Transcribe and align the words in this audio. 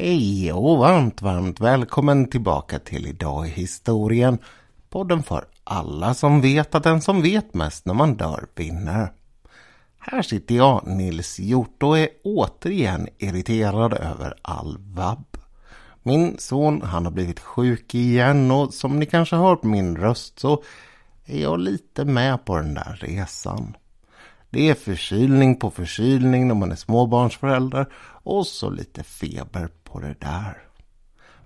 Hej 0.00 0.52
och 0.52 0.78
varmt, 0.78 1.22
varmt 1.22 1.60
välkommen 1.60 2.26
tillbaka 2.30 2.78
till 2.78 3.06
Idag 3.06 3.46
i 3.46 3.50
historien. 3.50 4.38
Podden 4.90 5.22
för 5.22 5.44
alla 5.64 6.14
som 6.14 6.40
vet 6.40 6.74
att 6.74 6.82
den 6.82 7.00
som 7.00 7.22
vet 7.22 7.54
mest 7.54 7.86
när 7.86 7.94
man 7.94 8.14
dör 8.14 8.46
vinner. 8.54 9.12
Här 9.98 10.22
sitter 10.22 10.54
jag, 10.54 10.86
Nils 10.86 11.38
Hjort, 11.38 11.82
och 11.82 11.98
är 11.98 12.08
återigen 12.24 13.08
irriterad 13.18 13.92
över 13.92 14.34
all 14.42 14.78
vabb. 14.78 15.36
Min 16.02 16.38
son, 16.38 16.82
han 16.82 17.04
har 17.04 17.12
blivit 17.12 17.40
sjuk 17.40 17.94
igen 17.94 18.50
och 18.50 18.74
som 18.74 18.98
ni 18.98 19.06
kanske 19.06 19.36
hör 19.36 19.56
på 19.56 19.66
min 19.66 19.96
röst 19.96 20.38
så 20.38 20.62
är 21.24 21.42
jag 21.42 21.60
lite 21.60 22.04
med 22.04 22.44
på 22.44 22.56
den 22.56 22.74
där 22.74 22.98
resan. 23.00 23.76
Det 24.50 24.70
är 24.70 24.74
förkylning 24.74 25.56
på 25.56 25.70
förkylning 25.70 26.48
när 26.48 26.54
man 26.54 26.72
är 26.72 26.76
småbarnsförälder 26.76 27.86
och 28.22 28.46
så 28.46 28.70
lite 28.70 29.02
feber 29.02 29.68
på 29.92 30.00
det 30.00 30.14
där. 30.20 30.62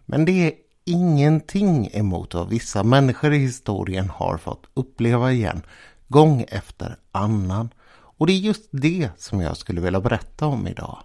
Men 0.06 0.24
det 0.24 0.46
är 0.46 0.52
ingenting 0.84 1.88
emot 1.92 2.34
vad 2.34 2.48
vissa 2.48 2.82
människor 2.82 3.32
i 3.32 3.38
historien 3.38 4.10
har 4.10 4.36
fått 4.36 4.66
uppleva 4.74 5.32
igen, 5.32 5.62
gång 6.08 6.44
efter 6.48 6.96
annan. 7.12 7.70
Och 7.94 8.26
det 8.26 8.32
är 8.32 8.38
just 8.38 8.68
det 8.70 9.10
som 9.16 9.40
jag 9.40 9.56
skulle 9.56 9.80
vilja 9.80 10.00
berätta 10.00 10.46
om 10.46 10.66
idag. 10.66 10.98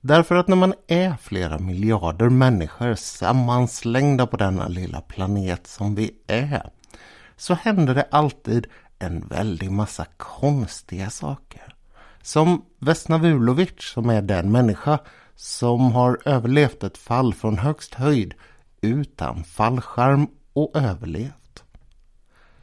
Därför 0.00 0.34
att 0.34 0.48
när 0.48 0.56
man 0.56 0.74
är 0.86 1.14
flera 1.22 1.58
miljarder 1.58 2.28
människor 2.28 2.94
sammanslängda 2.94 4.26
på 4.26 4.36
denna 4.36 4.68
lilla 4.68 5.00
planet 5.00 5.66
som 5.66 5.94
vi 5.94 6.14
är, 6.26 6.70
så 7.36 7.54
händer 7.54 7.94
det 7.94 8.06
alltid 8.10 8.66
en 8.98 9.28
väldig 9.28 9.70
massa 9.70 10.06
konstiga 10.16 11.10
saker. 11.10 11.74
Som 12.22 12.64
Vesna 12.78 13.18
Vulovic 13.18 13.70
som 13.78 14.10
är 14.10 14.22
den 14.22 14.52
människa 14.52 14.98
som 15.40 15.92
har 15.92 16.18
överlevt 16.24 16.82
ett 16.82 16.98
fall 16.98 17.34
från 17.34 17.58
högst 17.58 17.94
höjd 17.94 18.34
utan 18.80 19.44
fallskärm 19.44 20.26
och 20.52 20.70
överlevt. 20.74 21.64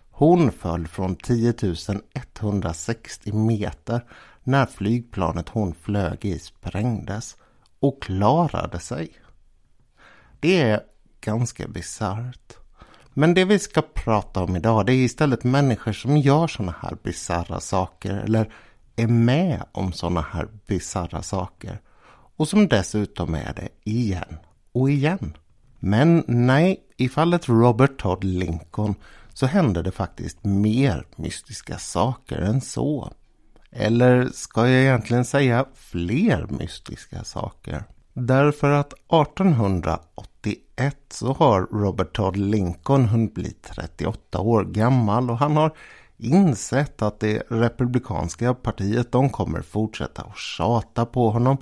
Hon 0.09 0.51
föll 0.51 0.87
från 0.87 1.15
10 1.15 1.53
160 2.33 3.33
meter 3.33 4.05
när 4.43 4.65
flygplanet 4.65 5.49
hon 5.49 5.73
flög 5.73 6.25
i 6.25 6.39
sprängdes 6.39 7.37
och 7.79 8.01
klarade 8.01 8.79
sig. 8.79 9.11
Det 10.39 10.61
är 10.61 10.81
ganska 11.21 11.67
bisarrt. 11.67 12.57
Men 13.13 13.33
det 13.33 13.45
vi 13.45 13.59
ska 13.59 13.81
prata 13.81 14.43
om 14.43 14.55
idag 14.55 14.85
det 14.85 14.93
är 14.93 15.05
istället 15.05 15.43
människor 15.43 15.93
som 15.93 16.17
gör 16.17 16.47
sådana 16.47 16.75
här 16.81 16.97
bisarra 17.03 17.59
saker 17.59 18.13
eller 18.13 18.53
är 18.95 19.07
med 19.07 19.63
om 19.71 19.93
sådana 19.93 20.21
här 20.21 20.47
bisarra 20.67 21.23
saker. 21.23 21.79
Och 22.37 22.47
som 22.47 22.67
dessutom 22.67 23.35
är 23.35 23.53
det 23.55 23.69
igen 23.83 24.37
och 24.71 24.89
igen. 24.89 25.37
Men 25.79 26.23
nej, 26.27 26.83
i 26.97 27.09
fallet 27.09 27.49
Robert 27.49 27.99
Todd 27.99 28.23
Lincoln 28.23 28.95
så 29.33 29.45
hände 29.45 29.81
det 29.81 29.91
faktiskt 29.91 30.43
mer 30.43 31.05
mystiska 31.15 31.77
saker 31.77 32.37
än 32.37 32.61
så. 32.61 33.11
Eller 33.71 34.29
ska 34.33 34.67
jag 34.67 34.81
egentligen 34.81 35.25
säga 35.25 35.65
fler 35.73 36.47
mystiska 36.49 37.23
saker? 37.23 37.83
Därför 38.13 38.71
att 38.71 38.93
1881 38.93 40.95
så 41.09 41.33
har 41.33 41.61
Robert 41.61 42.15
Todd 42.15 42.37
Lincoln 42.37 43.05
hunnit 43.05 43.33
bli 43.33 43.51
38 43.51 44.39
år 44.39 44.63
gammal 44.63 45.29
och 45.29 45.37
han 45.37 45.57
har 45.57 45.71
insett 46.17 47.01
att 47.01 47.19
det 47.19 47.43
republikanska 47.49 48.53
partiet 48.53 49.11
de 49.11 49.29
kommer 49.29 49.61
fortsätta 49.61 50.21
att 50.21 50.37
tjata 50.37 51.05
på 51.05 51.29
honom 51.29 51.57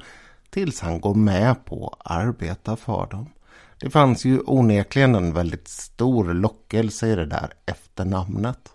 tills 0.55 0.81
han 0.81 0.99
går 0.99 1.15
med 1.15 1.65
på 1.65 1.87
att 1.87 2.11
arbeta 2.11 2.75
för 2.75 3.07
dem. 3.07 3.29
Det 3.79 3.89
fanns 3.89 4.25
ju 4.25 4.39
onekligen 4.39 5.15
en 5.15 5.33
väldigt 5.33 5.67
stor 5.67 6.33
lockelse 6.33 7.07
i 7.07 7.15
det 7.15 7.25
där 7.25 7.53
efternamnet. 7.65 8.71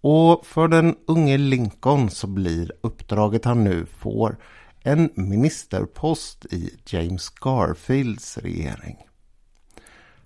Och 0.00 0.46
för 0.46 0.68
den 0.68 0.96
unge 1.06 1.38
Lincoln 1.38 2.10
så 2.10 2.26
blir 2.26 2.72
uppdraget 2.80 3.44
han 3.44 3.64
nu 3.64 3.86
får 3.86 4.36
en 4.82 5.10
ministerpost 5.14 6.44
i 6.44 6.80
James 6.86 7.28
Garfields 7.28 8.38
regering. 8.38 8.96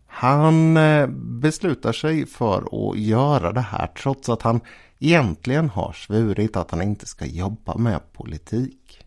Han 0.07 0.77
eh, 0.77 1.07
beslutar 1.41 1.93
sig 1.93 2.27
för 2.27 2.91
att 2.91 2.99
göra 2.99 3.53
det 3.53 3.61
här 3.61 3.87
trots 3.87 4.29
att 4.29 4.43
han 4.43 4.61
egentligen 4.99 5.69
har 5.69 5.93
svurit 5.93 6.57
att 6.57 6.71
han 6.71 6.83
inte 6.83 7.07
ska 7.07 7.27
jobba 7.27 7.77
med 7.77 8.13
politik. 8.13 9.00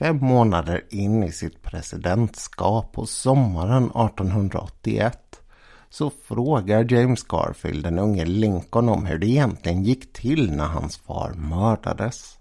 Fem 0.00 0.18
månader 0.20 0.84
in 0.90 1.22
i 1.22 1.32
sitt 1.32 1.62
presidentskap 1.62 2.92
på 2.92 3.06
sommaren 3.06 3.84
1881 3.84 5.40
så 5.88 6.10
frågar 6.10 6.92
James 6.92 7.22
Garfield 7.22 7.84
den 7.84 7.98
unge 7.98 8.24
Lincoln 8.24 8.88
om 8.88 9.06
hur 9.06 9.18
det 9.18 9.26
egentligen 9.26 9.84
gick 9.84 10.12
till 10.12 10.52
när 10.52 10.64
hans 10.64 10.96
far 10.96 11.32
mördades. 11.32 12.38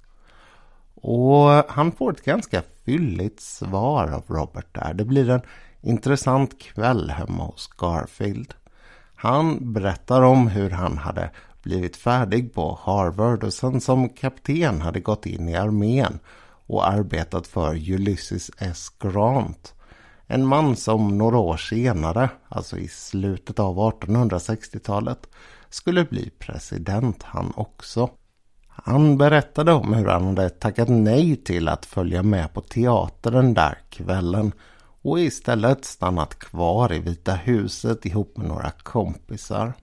Och 0.96 1.50
han 1.50 1.92
får 1.92 2.12
ett 2.12 2.25
ganska 2.25 2.64
fylligt 2.86 3.42
svar 3.42 4.08
av 4.12 4.24
Robert 4.28 4.75
där. 4.75 4.94
Det 4.94 5.06
blir 5.06 5.30
en 5.30 5.42
intressant 5.81 6.62
kväll 6.62 7.09
hemma 7.09 7.44
hos 7.44 7.68
Garfield. 7.68 8.53
Han 9.16 9.74
berättar 9.74 10.22
om 10.22 10.48
hur 10.48 10.69
han 10.69 10.98
hade 10.98 11.30
blivit 11.64 11.98
färdig 11.98 12.53
på 12.53 12.80
Harvard 12.81 13.44
och 13.44 13.53
sen 13.53 13.81
som 13.81 14.09
kapten 14.09 14.81
hade 14.81 15.00
gått 15.00 15.25
in 15.25 15.50
i 15.50 15.56
armén 15.56 16.19
och 16.69 16.88
arbetat 16.88 17.47
för 17.47 17.91
Ulysses 17.91 18.52
S. 18.57 18.90
Grant. 19.00 19.74
En 20.28 20.46
man 20.46 20.75
som 20.75 21.18
några 21.18 21.38
år 21.38 21.57
senare, 21.57 22.30
alltså 22.50 22.78
i 22.78 22.88
slutet 22.88 23.59
av 23.59 23.75
1860-talet, 23.75 25.28
skulle 25.69 26.06
bli 26.06 26.30
president 26.40 27.24
han 27.24 27.53
också. 27.56 28.09
Han 28.68 29.18
berättade 29.18 29.74
om 29.74 29.94
hur 29.94 30.06
han 30.06 30.28
hade 30.28 30.50
tackat 30.50 30.90
nej 30.90 31.35
till 31.35 31.68
att 31.68 31.85
följa 31.85 32.24
med 32.24 32.53
på 32.53 32.62
teater 32.62 33.31
den 33.31 33.53
där 33.53 33.78
kvällen 33.90 34.51
och 35.01 35.19
istället 35.19 35.86
stannat 35.86 36.40
kvar 36.40 36.94
i 36.94 37.00
Vita 37.00 37.34
huset 37.34 38.06
ihop 38.06 38.38
med 38.38 38.47
några 38.47 38.72
kompisar. 38.72 39.74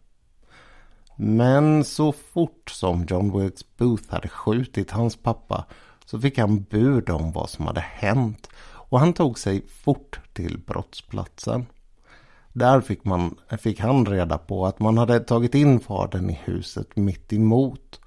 Men 1.16 1.84
så 1.84 2.12
fort 2.12 2.70
som 2.70 3.06
John 3.08 3.38
Wilkes 3.38 3.76
Booth 3.76 4.10
hade 4.10 4.28
skjutit 4.28 4.91
hans 4.91 5.16
pappa 5.16 5.64
så 6.06 6.20
fick 6.20 6.38
han 6.38 6.62
bud 6.62 7.10
om 7.10 7.32
vad 7.32 7.50
som 7.50 7.66
hade 7.66 7.80
hänt 7.80 8.48
och 8.88 9.00
han 9.00 9.12
tog 9.12 9.38
sig 9.38 9.66
fort 9.68 10.20
till 10.32 10.58
brottsplatsen. 10.58 11.66
Där 12.52 12.80
fick, 12.80 13.04
man, 13.04 13.36
fick 13.58 13.80
han 13.80 14.06
reda 14.06 14.38
på 14.38 14.66
att 14.66 14.80
man 14.80 14.98
hade 14.98 15.20
tagit 15.20 15.54
in 15.54 15.80
fadern 15.80 16.30
i 16.30 16.40
huset 16.44 16.96
mitt 16.96 17.32
emot. 17.32 18.00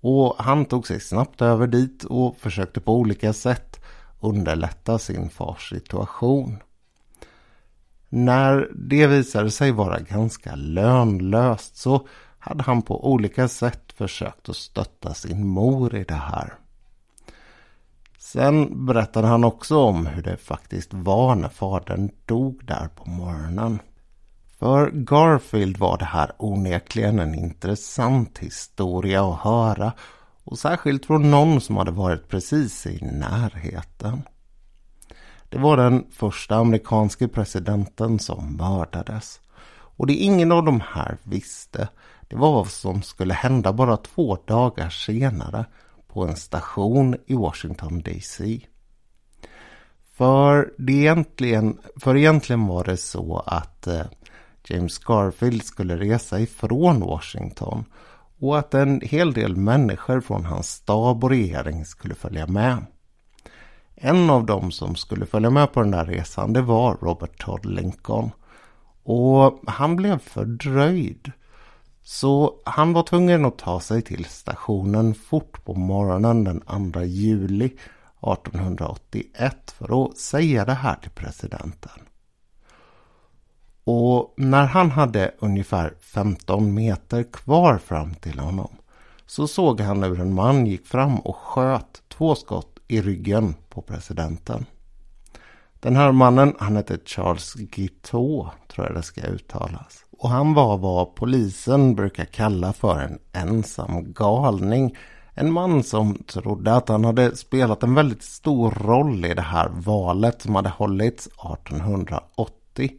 Och 0.00 0.34
han 0.38 0.64
tog 0.64 0.86
sig 0.86 1.00
snabbt 1.00 1.42
över 1.42 1.66
dit 1.66 2.04
och 2.04 2.36
försökte 2.36 2.80
på 2.80 2.94
olika 2.94 3.32
sätt 3.32 3.80
underlätta 4.20 4.98
sin 4.98 5.30
fars 5.30 5.68
situation. 5.68 6.62
När 8.08 8.70
det 8.74 9.06
visade 9.06 9.50
sig 9.50 9.72
vara 9.72 10.00
ganska 10.00 10.54
lönlöst 10.54 11.76
så 11.76 12.06
hade 12.38 12.62
han 12.62 12.82
på 12.82 13.12
olika 13.12 13.48
sätt 13.48 13.92
försökt 13.92 14.48
att 14.48 14.56
stötta 14.56 15.14
sin 15.14 15.46
mor 15.46 15.94
i 15.96 16.04
det 16.04 16.14
här. 16.14 16.54
Sen 18.32 18.86
berättade 18.86 19.26
han 19.26 19.44
också 19.44 19.78
om 19.78 20.06
hur 20.06 20.22
det 20.22 20.36
faktiskt 20.36 20.94
var 20.94 21.34
när 21.34 21.48
fadern 21.48 22.10
dog 22.24 22.64
där 22.64 22.88
på 22.88 23.10
morgonen. 23.10 23.78
För 24.58 24.90
Garfield 24.90 25.76
var 25.76 25.98
det 25.98 26.04
här 26.04 26.32
onekligen 26.38 27.18
en 27.18 27.34
intressant 27.34 28.38
historia 28.38 29.24
att 29.24 29.40
höra 29.40 29.92
och 30.44 30.58
särskilt 30.58 31.06
från 31.06 31.30
någon 31.30 31.60
som 31.60 31.76
hade 31.76 31.90
varit 31.90 32.28
precis 32.28 32.86
i 32.86 32.98
närheten. 33.02 34.22
Det 35.48 35.58
var 35.58 35.76
den 35.76 36.06
första 36.10 36.56
amerikanske 36.56 37.28
presidenten 37.28 38.18
som 38.18 38.56
mördades. 38.56 39.40
Och 39.70 40.06
det 40.06 40.14
ingen 40.14 40.52
av 40.52 40.64
de 40.64 40.82
här 40.94 41.18
visste, 41.22 41.88
det 42.28 42.36
var 42.36 42.52
vad 42.52 42.68
som 42.68 43.02
skulle 43.02 43.34
hända 43.34 43.72
bara 43.72 43.96
två 43.96 44.38
dagar 44.46 44.90
senare 44.90 45.64
på 46.16 46.24
en 46.24 46.36
station 46.36 47.16
i 47.26 47.34
Washington 47.34 48.02
DC. 48.02 48.60
För, 50.12 50.72
det 50.78 50.92
egentligen, 50.92 51.78
för 51.96 52.16
egentligen 52.16 52.66
var 52.66 52.84
det 52.84 52.96
så 52.96 53.42
att 53.46 53.86
eh, 53.86 54.02
James 54.64 54.98
Garfield 54.98 55.64
skulle 55.64 55.96
resa 55.96 56.40
ifrån 56.40 57.00
Washington 57.00 57.84
och 58.40 58.58
att 58.58 58.74
en 58.74 59.00
hel 59.00 59.32
del 59.32 59.56
människor 59.56 60.20
från 60.20 60.44
hans 60.44 60.68
stab 60.68 61.24
och 61.24 61.30
regering 61.30 61.84
skulle 61.84 62.14
följa 62.14 62.46
med. 62.46 62.86
En 63.94 64.30
av 64.30 64.46
dem 64.46 64.70
som 64.70 64.94
skulle 64.94 65.26
följa 65.26 65.50
med 65.50 65.72
på 65.72 65.80
den 65.80 65.90
där 65.90 66.04
resan 66.04 66.52
det 66.52 66.62
var 66.62 66.94
Robert 66.94 67.38
Todd 67.38 67.66
Lincoln. 67.66 68.30
Och 69.02 69.60
han 69.66 69.96
blev 69.96 70.18
fördröjd. 70.18 71.32
Så 72.08 72.54
han 72.64 72.92
var 72.92 73.02
tvungen 73.02 73.44
att 73.44 73.58
ta 73.58 73.80
sig 73.80 74.02
till 74.02 74.24
stationen 74.24 75.14
fort 75.14 75.64
på 75.64 75.74
morgonen 75.74 76.44
den 76.44 76.92
2 76.92 77.02
juli 77.02 77.64
1881 77.64 79.70
för 79.70 80.04
att 80.04 80.18
säga 80.18 80.64
det 80.64 80.74
här 80.74 80.96
till 80.96 81.10
presidenten. 81.10 82.00
Och 83.84 84.34
när 84.36 84.66
han 84.66 84.90
hade 84.90 85.34
ungefär 85.38 85.94
15 86.00 86.74
meter 86.74 87.22
kvar 87.22 87.78
fram 87.78 88.14
till 88.14 88.38
honom 88.38 88.76
så 89.26 89.48
såg 89.48 89.80
han 89.80 90.02
hur 90.02 90.20
en 90.20 90.34
man 90.34 90.66
gick 90.66 90.86
fram 90.86 91.20
och 91.20 91.36
sköt 91.36 92.02
två 92.08 92.34
skott 92.34 92.78
i 92.88 93.02
ryggen 93.02 93.54
på 93.68 93.82
presidenten. 93.82 94.66
Den 95.80 95.96
här 95.96 96.12
mannen, 96.12 96.54
han 96.58 96.76
hette 96.76 96.98
Charles 97.04 97.54
Guiteau, 97.54 98.48
tror 98.68 98.86
jag 98.86 98.96
det 98.96 99.02
ska 99.02 99.20
uttalas. 99.20 100.05
Och 100.18 100.28
han 100.28 100.54
var 100.54 100.78
vad 100.78 101.14
polisen 101.14 101.94
brukar 101.94 102.24
kalla 102.24 102.72
för 102.72 102.98
en 102.98 103.18
ensam 103.32 104.12
galning. 104.12 104.96
En 105.34 105.52
man 105.52 105.82
som 105.82 106.14
trodde 106.14 106.74
att 106.74 106.88
han 106.88 107.04
hade 107.04 107.36
spelat 107.36 107.82
en 107.82 107.94
väldigt 107.94 108.22
stor 108.22 108.70
roll 108.70 109.24
i 109.24 109.34
det 109.34 109.42
här 109.42 109.68
valet 109.68 110.42
som 110.42 110.54
hade 110.54 110.68
hållits 110.68 111.26
1880 111.26 112.90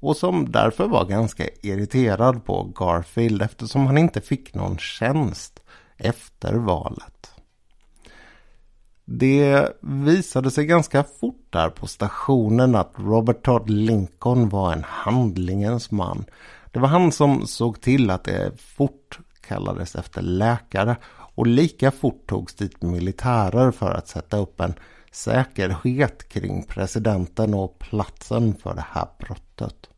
och 0.00 0.16
som 0.16 0.52
därför 0.52 0.88
var 0.88 1.04
ganska 1.04 1.44
irriterad 1.62 2.44
på 2.44 2.72
Garfield 2.74 3.42
eftersom 3.42 3.86
han 3.86 3.98
inte 3.98 4.20
fick 4.20 4.54
någon 4.54 4.78
tjänst 4.78 5.60
efter 5.96 6.54
valet. 6.54 7.33
Det 9.04 9.68
visade 9.80 10.50
sig 10.50 10.66
ganska 10.66 11.04
fort 11.04 11.46
där 11.50 11.70
på 11.70 11.86
stationen 11.86 12.74
att 12.74 12.92
Robert 12.96 13.44
Todd 13.44 13.70
Lincoln 13.70 14.48
var 14.48 14.72
en 14.72 14.84
handlingens 14.88 15.90
man. 15.90 16.24
Det 16.70 16.78
var 16.78 16.88
han 16.88 17.12
som 17.12 17.46
såg 17.46 17.80
till 17.80 18.10
att 18.10 18.24
det 18.24 18.52
fort 18.60 19.18
kallades 19.48 19.94
efter 19.94 20.22
läkare 20.22 20.96
och 21.34 21.46
lika 21.46 21.90
fort 21.90 22.26
togs 22.26 22.54
dit 22.54 22.82
militärer 22.82 23.70
för 23.70 23.90
att 23.90 24.08
sätta 24.08 24.36
upp 24.36 24.60
en 24.60 24.74
säkerhet 25.12 26.28
kring 26.28 26.62
presidenten 26.62 27.54
och 27.54 27.78
platsen 27.78 28.54
för 28.54 28.74
det 28.74 28.86
här 28.90 29.06
brottet. 29.18 29.88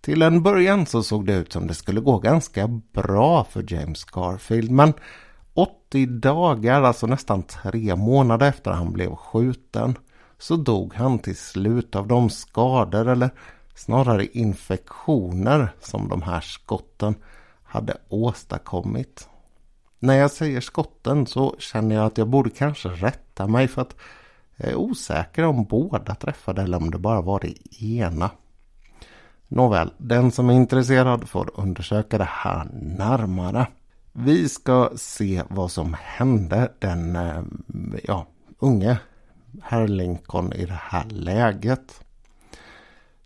Till 0.00 0.22
en 0.22 0.42
början 0.42 0.86
så 0.86 1.02
såg 1.02 1.26
det 1.26 1.34
ut 1.34 1.52
som 1.52 1.66
det 1.66 1.74
skulle 1.74 2.00
gå 2.00 2.18
ganska 2.18 2.68
bra 2.92 3.44
för 3.44 3.72
James 3.72 4.04
Garfield 4.04 4.70
men 4.70 4.92
80 6.04 6.06
dagar, 6.06 6.82
alltså 6.82 7.06
nästan 7.06 7.42
tre 7.42 7.96
månader 7.96 8.48
efter 8.48 8.70
han 8.70 8.92
blev 8.92 9.14
skjuten 9.14 9.98
så 10.38 10.56
dog 10.56 10.94
han 10.94 11.18
till 11.18 11.36
slut 11.36 11.96
av 11.96 12.06
de 12.06 12.30
skador 12.30 13.08
eller 13.08 13.30
snarare 13.74 14.26
infektioner 14.26 15.68
som 15.80 16.08
de 16.08 16.22
här 16.22 16.40
skotten 16.40 17.14
hade 17.64 17.96
åstadkommit. 18.08 19.28
När 19.98 20.14
jag 20.14 20.30
säger 20.30 20.60
skotten 20.60 21.26
så 21.26 21.54
känner 21.58 21.94
jag 21.94 22.06
att 22.06 22.18
jag 22.18 22.28
borde 22.28 22.50
kanske 22.50 22.88
rätta 22.88 23.46
mig 23.46 23.68
för 23.68 23.82
att 23.82 23.96
jag 24.56 24.70
är 24.70 24.76
osäker 24.76 25.44
om 25.44 25.64
båda 25.64 26.14
träffade 26.14 26.62
eller 26.62 26.76
om 26.76 26.90
det 26.90 26.98
bara 26.98 27.20
var 27.20 27.40
det 27.40 27.82
ena. 27.84 28.30
Nåväl, 29.48 29.92
den 29.98 30.30
som 30.32 30.50
är 30.50 30.54
intresserad 30.54 31.28
får 31.28 31.50
undersöka 31.54 32.18
det 32.18 32.28
här 32.30 32.68
närmare. 32.72 33.66
Vi 34.18 34.48
ska 34.48 34.90
se 34.96 35.42
vad 35.48 35.70
som 35.70 35.96
hände 36.00 36.72
den 36.78 37.16
eh, 37.16 37.42
ja, 38.04 38.26
unge 38.58 38.98
herr 39.62 39.88
Lincoln 39.88 40.52
i 40.52 40.64
det 40.66 40.80
här 40.82 41.04
läget. 41.04 42.00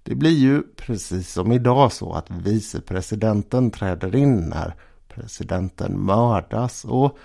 Det 0.02 0.14
blir 0.14 0.38
ju 0.38 0.62
precis 0.76 1.32
som 1.32 1.52
idag 1.52 1.92
så 1.92 2.12
att 2.12 2.30
vicepresidenten 2.30 3.70
träder 3.70 4.16
in 4.16 4.36
när 4.36 4.74
presidenten 5.08 6.00
mördas 6.00 6.84
och 6.84 7.18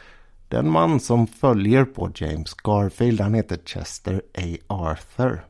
den 0.47 0.71
man 0.71 0.99
som 0.99 1.27
följer 1.27 1.85
på 1.85 2.11
James 2.15 2.53
Garfield 2.53 3.21
han 3.21 3.33
heter 3.33 3.57
Chester 3.65 4.21
A. 4.37 4.57
Arthur. 4.67 5.45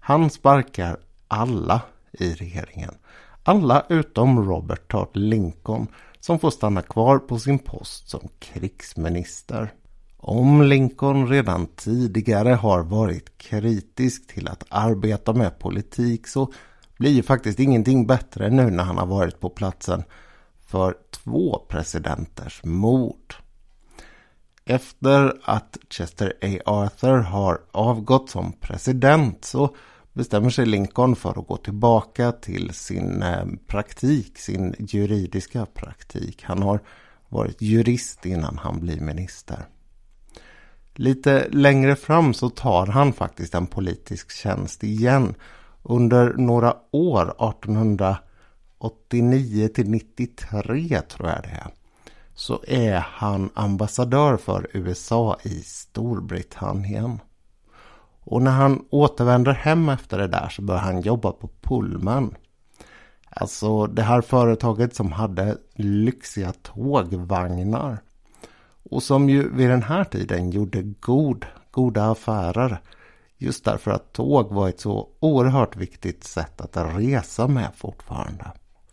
Han 0.00 0.30
sparkar 0.30 0.96
alla 1.28 1.80
i 2.12 2.34
regeringen. 2.34 2.94
Alla 3.42 3.84
utom 3.88 4.48
Robert 4.48 4.90
Todd 4.90 5.10
Lincoln 5.12 5.86
som 6.26 6.38
får 6.38 6.50
stanna 6.50 6.82
kvar 6.82 7.18
på 7.18 7.38
sin 7.38 7.58
post 7.58 8.08
som 8.08 8.28
krigsminister. 8.38 9.72
Om 10.16 10.62
Lincoln 10.62 11.28
redan 11.28 11.66
tidigare 11.66 12.48
har 12.48 12.82
varit 12.82 13.38
kritisk 13.38 14.26
till 14.26 14.48
att 14.48 14.64
arbeta 14.68 15.32
med 15.32 15.58
politik 15.58 16.26
så 16.26 16.52
blir 16.98 17.10
ju 17.10 17.22
faktiskt 17.22 17.60
ingenting 17.60 18.06
bättre 18.06 18.50
nu 18.50 18.70
när 18.70 18.84
han 18.84 18.98
har 18.98 19.06
varit 19.06 19.40
på 19.40 19.50
platsen 19.50 20.02
för 20.66 20.94
två 21.10 21.66
presidenters 21.68 22.64
mord. 22.64 23.34
Efter 24.64 25.34
att 25.44 25.78
Chester 25.90 26.32
A. 26.42 26.58
Arthur 26.66 27.18
har 27.18 27.60
avgått 27.72 28.30
som 28.30 28.52
president 28.52 29.44
så 29.44 29.76
bestämmer 30.16 30.50
sig 30.50 30.66
Lincoln 30.66 31.16
för 31.16 31.40
att 31.40 31.46
gå 31.46 31.56
tillbaka 31.56 32.32
till 32.32 32.74
sin 32.74 33.22
eh, 33.22 33.46
praktik, 33.66 34.38
sin 34.38 34.74
juridiska 34.78 35.66
praktik. 35.66 36.42
Han 36.42 36.62
har 36.62 36.80
varit 37.28 37.62
jurist 37.62 38.26
innan 38.26 38.58
han 38.58 38.80
blir 38.80 39.00
minister. 39.00 39.66
Lite 40.94 41.48
längre 41.48 41.96
fram 41.96 42.34
så 42.34 42.50
tar 42.50 42.86
han 42.86 43.12
faktiskt 43.12 43.54
en 43.54 43.66
politisk 43.66 44.32
tjänst 44.32 44.84
igen. 44.84 45.34
Under 45.82 46.34
några 46.34 46.76
år, 46.90 47.22
1889 47.22 49.68
till 49.68 49.90
93 49.90 51.00
tror 51.00 51.28
jag 51.28 51.42
det 51.42 51.48
är, 51.48 51.66
så 52.34 52.62
är 52.66 52.96
han 52.96 53.50
ambassadör 53.54 54.36
för 54.36 54.70
USA 54.72 55.38
i 55.42 55.62
Storbritannien. 55.62 57.20
Och 58.26 58.42
när 58.42 58.50
han 58.50 58.84
återvänder 58.90 59.52
hem 59.52 59.88
efter 59.88 60.18
det 60.18 60.26
där 60.28 60.48
så 60.48 60.62
börjar 60.62 60.80
han 60.80 61.00
jobba 61.00 61.32
på 61.32 61.50
Pullman. 61.62 62.34
Alltså 63.30 63.86
det 63.86 64.02
här 64.02 64.20
företaget 64.20 64.94
som 64.94 65.12
hade 65.12 65.56
lyxiga 65.74 66.52
tågvagnar. 66.62 67.98
Och 68.90 69.02
som 69.02 69.28
ju 69.28 69.54
vid 69.54 69.70
den 69.70 69.82
här 69.82 70.04
tiden 70.04 70.50
gjorde 70.50 70.82
god, 70.82 71.46
goda 71.70 72.10
affärer. 72.10 72.80
Just 73.38 73.64
därför 73.64 73.90
att 73.90 74.12
tåg 74.12 74.52
var 74.52 74.68
ett 74.68 74.80
så 74.80 75.08
oerhört 75.20 75.76
viktigt 75.76 76.24
sätt 76.24 76.60
att 76.60 76.76
resa 76.76 77.48
med 77.48 77.70
fortfarande. 77.76 78.44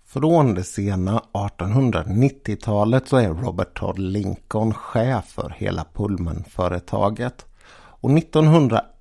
Från 0.05 0.53
det 0.53 0.63
sena 0.63 1.23
1890-talet 1.33 3.07
så 3.07 3.17
är 3.17 3.29
Robert 3.29 3.79
Todd 3.79 3.99
Lincoln 3.99 4.73
chef 4.73 5.25
för 5.25 5.53
hela 5.57 5.85
Pullman-företaget. 5.93 7.45
Och 7.75 8.11
1901 8.11 8.92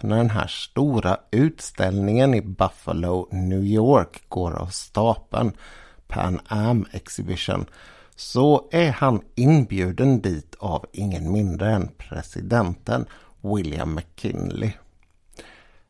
när 0.00 0.16
den 0.16 0.30
här 0.30 0.46
stora 0.46 1.16
utställningen 1.30 2.34
i 2.34 2.42
Buffalo, 2.42 3.28
New 3.32 3.64
York 3.64 4.22
går 4.28 4.58
av 4.58 4.66
stapeln, 4.66 5.52
Pan 6.08 6.40
Am 6.46 6.86
Exhibition, 6.92 7.66
så 8.16 8.68
är 8.70 8.90
han 8.90 9.20
inbjuden 9.34 10.20
dit 10.20 10.56
av 10.58 10.86
ingen 10.92 11.32
mindre 11.32 11.72
än 11.72 11.88
presidenten 11.98 13.06
William 13.40 13.94
McKinley. 13.94 14.72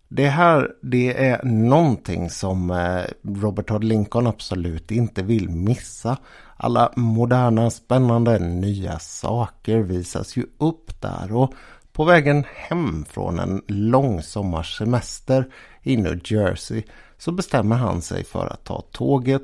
Det 0.08 0.28
här 0.28 0.70
det 0.82 1.28
är 1.28 1.44
någonting 1.44 2.30
som 2.30 2.70
eh, 2.70 3.04
Robert 3.40 3.68
Todd 3.68 3.84
Lincoln 3.84 4.26
absolut 4.26 4.90
inte 4.90 5.22
vill 5.22 5.48
missa. 5.48 6.16
Alla 6.56 6.92
moderna 6.96 7.70
spännande 7.70 8.38
nya 8.38 8.98
saker 8.98 9.78
visas 9.78 10.36
ju 10.36 10.46
upp 10.58 11.00
där 11.00 11.32
och 11.32 11.54
på 11.98 12.04
vägen 12.04 12.44
hem 12.54 13.04
från 13.04 13.38
en 13.38 13.62
lång 13.66 14.22
sommarsemester 14.22 15.48
i 15.82 15.96
New 15.96 16.20
Jersey 16.24 16.82
så 17.16 17.32
bestämmer 17.32 17.76
han 17.76 18.02
sig 18.02 18.24
för 18.24 18.46
att 18.46 18.64
ta 18.64 18.80
tåget 18.80 19.42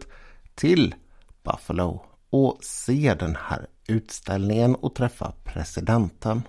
till 0.55 0.95
Buffalo 1.45 2.03
och 2.31 2.59
se 2.61 3.15
den 3.15 3.37
här 3.41 3.67
utställningen 3.89 4.75
och 4.75 4.95
träffa 4.95 5.33
presidenten. 5.45 6.43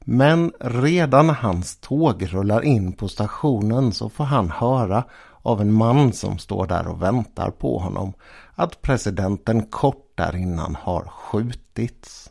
Men 0.00 0.52
redan 0.60 1.26
när 1.26 1.34
hans 1.34 1.76
tåg 1.76 2.34
rullar 2.34 2.62
in 2.62 2.92
på 2.92 3.08
stationen 3.08 3.92
så 3.92 4.08
får 4.08 4.24
han 4.24 4.50
höra 4.50 5.04
av 5.42 5.60
en 5.60 5.72
man 5.72 6.12
som 6.12 6.38
står 6.38 6.66
där 6.66 6.86
och 6.86 7.02
väntar 7.02 7.50
på 7.50 7.78
honom 7.78 8.12
att 8.54 8.82
presidenten 8.82 9.66
kort 9.66 10.12
där 10.14 10.36
innan 10.36 10.74
har 10.74 11.02
skjutits. 11.02 12.30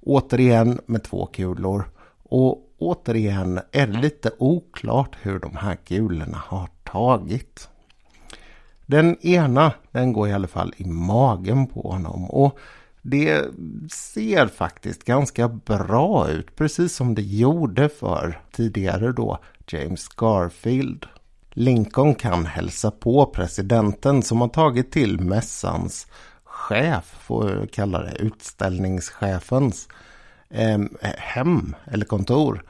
Återigen 0.00 0.80
med 0.86 1.02
två 1.02 1.26
kulor 1.26 1.93
och 2.34 2.74
återigen 2.78 3.60
är 3.72 3.86
det 3.86 3.98
lite 3.98 4.30
oklart 4.38 5.16
hur 5.22 5.38
de 5.38 5.56
här 5.56 5.74
kulorna 5.74 6.42
har 6.46 6.68
tagit. 6.84 7.68
Den 8.86 9.26
ena 9.26 9.72
den 9.90 10.12
går 10.12 10.28
i 10.28 10.32
alla 10.32 10.46
fall 10.46 10.74
i 10.76 10.84
magen 10.84 11.66
på 11.66 11.90
honom 11.90 12.30
och 12.30 12.58
det 13.02 13.44
ser 13.90 14.46
faktiskt 14.46 15.04
ganska 15.04 15.48
bra 15.48 16.28
ut 16.28 16.56
precis 16.56 16.94
som 16.94 17.14
det 17.14 17.22
gjorde 17.22 17.88
för 17.88 18.40
tidigare 18.52 19.12
då 19.12 19.38
James 19.66 20.08
Garfield. 20.08 21.06
Lincoln 21.50 22.14
kan 22.14 22.46
hälsa 22.46 22.90
på 22.90 23.26
presidenten 23.26 24.22
som 24.22 24.40
har 24.40 24.48
tagit 24.48 24.92
till 24.92 25.20
mässans 25.20 26.06
chef, 26.44 27.16
får 27.20 27.50
jag 27.50 27.70
kalla 27.70 28.02
det, 28.02 28.16
utställningschefens 28.18 29.88
eh, 30.50 30.78
hem 31.16 31.74
eller 31.86 32.04
kontor. 32.04 32.64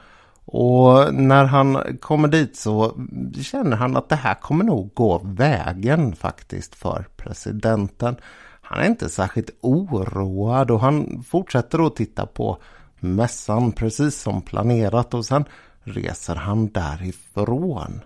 Och 0.45 1.13
när 1.13 1.45
han 1.45 1.97
kommer 2.01 2.27
dit 2.27 2.55
så 2.57 3.01
känner 3.41 3.77
han 3.77 3.97
att 3.97 4.09
det 4.09 4.15
här 4.15 4.35
kommer 4.35 4.63
nog 4.63 4.93
gå 4.93 5.21
vägen 5.23 6.15
faktiskt 6.15 6.75
för 6.75 7.07
presidenten. 7.17 8.15
Han 8.61 8.79
är 8.79 8.85
inte 8.85 9.09
särskilt 9.09 9.49
oroad 9.61 10.71
och 10.71 10.79
han 10.79 11.23
fortsätter 11.27 11.87
att 11.87 11.95
titta 11.95 12.25
på 12.25 12.57
mässan 12.99 13.71
precis 13.71 14.21
som 14.21 14.41
planerat 14.41 15.13
och 15.13 15.25
sen 15.25 15.45
reser 15.83 16.35
han 16.35 16.67
därifrån. 16.67 18.01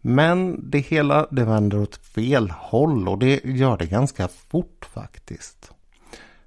Men 0.00 0.70
det 0.70 0.78
hela 0.78 1.26
det 1.30 1.44
vänder 1.44 1.80
åt 1.80 1.96
fel 1.96 2.50
håll 2.50 3.08
och 3.08 3.18
det 3.18 3.44
gör 3.44 3.76
det 3.76 3.86
ganska 3.86 4.28
fort 4.28 4.88
faktiskt. 4.94 5.73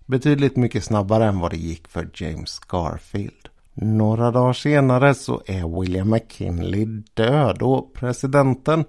Betydligt 0.07 0.55
mycket 0.55 0.83
snabbare 0.83 1.25
än 1.25 1.39
vad 1.39 1.51
det 1.51 1.57
gick 1.57 1.87
för 1.87 2.09
James 2.13 2.59
Garfield. 2.59 3.49
Några 3.73 4.31
dagar 4.31 4.53
senare 4.53 5.13
så 5.13 5.41
är 5.45 5.81
William 5.81 6.09
McKinley 6.09 6.85
död 7.13 7.61
och 7.61 7.93
presidenten 7.93 8.85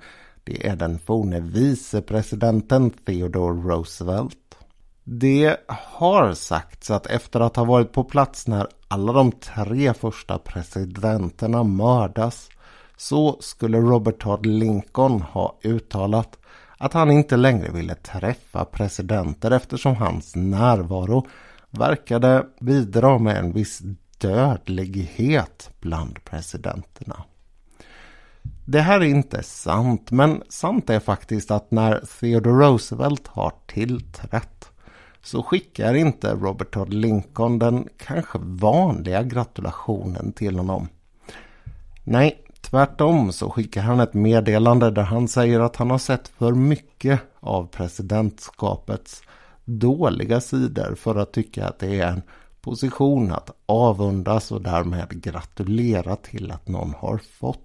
det 0.49 0.67
är 0.67 0.77
den 0.77 0.99
forne 0.99 1.41
vicepresidenten 1.41 2.91
Theodore 2.91 3.69
Roosevelt. 3.69 4.59
Det 5.05 5.57
har 5.69 6.33
sagts 6.33 6.91
att 6.91 7.07
efter 7.07 7.41
att 7.41 7.57
ha 7.57 7.65
varit 7.65 7.93
på 7.93 8.05
plats 8.05 8.47
när 8.47 8.67
alla 8.89 9.13
de 9.13 9.33
tre 9.33 9.95
första 9.95 10.39
presidenterna 10.39 11.65
mördas 11.65 12.49
så 12.97 13.37
skulle 13.41 13.79
Robert 13.79 14.23
Todd 14.23 14.47
Lincoln 14.47 15.23
ha 15.23 15.59
uttalat 15.63 16.38
att 16.79 16.93
han 16.93 17.11
inte 17.11 17.37
längre 17.37 17.71
ville 17.71 17.95
träffa 17.95 18.65
presidenter 18.65 19.51
eftersom 19.51 19.97
hans 19.97 20.37
närvaro 20.37 21.27
verkade 21.71 22.47
bidra 22.61 23.19
med 23.19 23.37
en 23.37 23.53
viss 23.53 23.83
dödlighet 24.19 25.71
bland 25.81 26.25
presidenterna. 26.25 27.25
Det 28.65 28.81
här 28.81 29.01
är 29.01 29.05
inte 29.05 29.43
sant, 29.43 30.11
men 30.11 30.43
sant 30.49 30.91
är 30.91 31.01
faktiskt 31.01 31.51
att 31.51 31.71
när 31.71 32.05
Theodore 32.21 32.67
Roosevelt 32.67 33.27
har 33.27 33.53
tillträtt 33.67 34.71
så 35.23 35.43
skickar 35.43 35.95
inte 35.95 36.35
Robert 36.35 36.75
Todd 36.75 36.95
Lincoln 36.95 37.59
den 37.59 37.89
kanske 37.97 38.39
vanliga 38.43 39.23
gratulationen 39.23 40.33
till 40.33 40.57
honom. 40.57 40.89
Nej, 42.05 42.43
tvärtom 42.71 43.33
så 43.33 43.51
skickar 43.51 43.83
han 43.83 44.01
ett 44.01 44.15
meddelande 44.15 44.91
där 44.91 45.03
han 45.03 45.29
säger 45.29 45.61
att 45.61 45.77
han 45.77 45.91
har 45.91 45.99
sett 45.99 46.29
för 46.29 46.53
mycket 46.53 47.21
av 47.41 47.67
presidentskapets 47.67 49.23
dåliga 49.65 50.41
sidor 50.41 50.95
för 50.95 51.17
att 51.17 51.33
tycka 51.33 51.67
att 51.67 51.79
det 51.79 52.01
är 52.01 52.07
en 52.07 52.23
position 52.61 53.33
att 53.33 53.51
avundas 53.67 54.53
och 54.53 54.63
därmed 54.63 55.23
gratulera 55.23 56.17
till 56.17 56.51
att 56.51 56.69
någon 56.69 56.95
har 56.99 57.19
fått. 57.19 57.65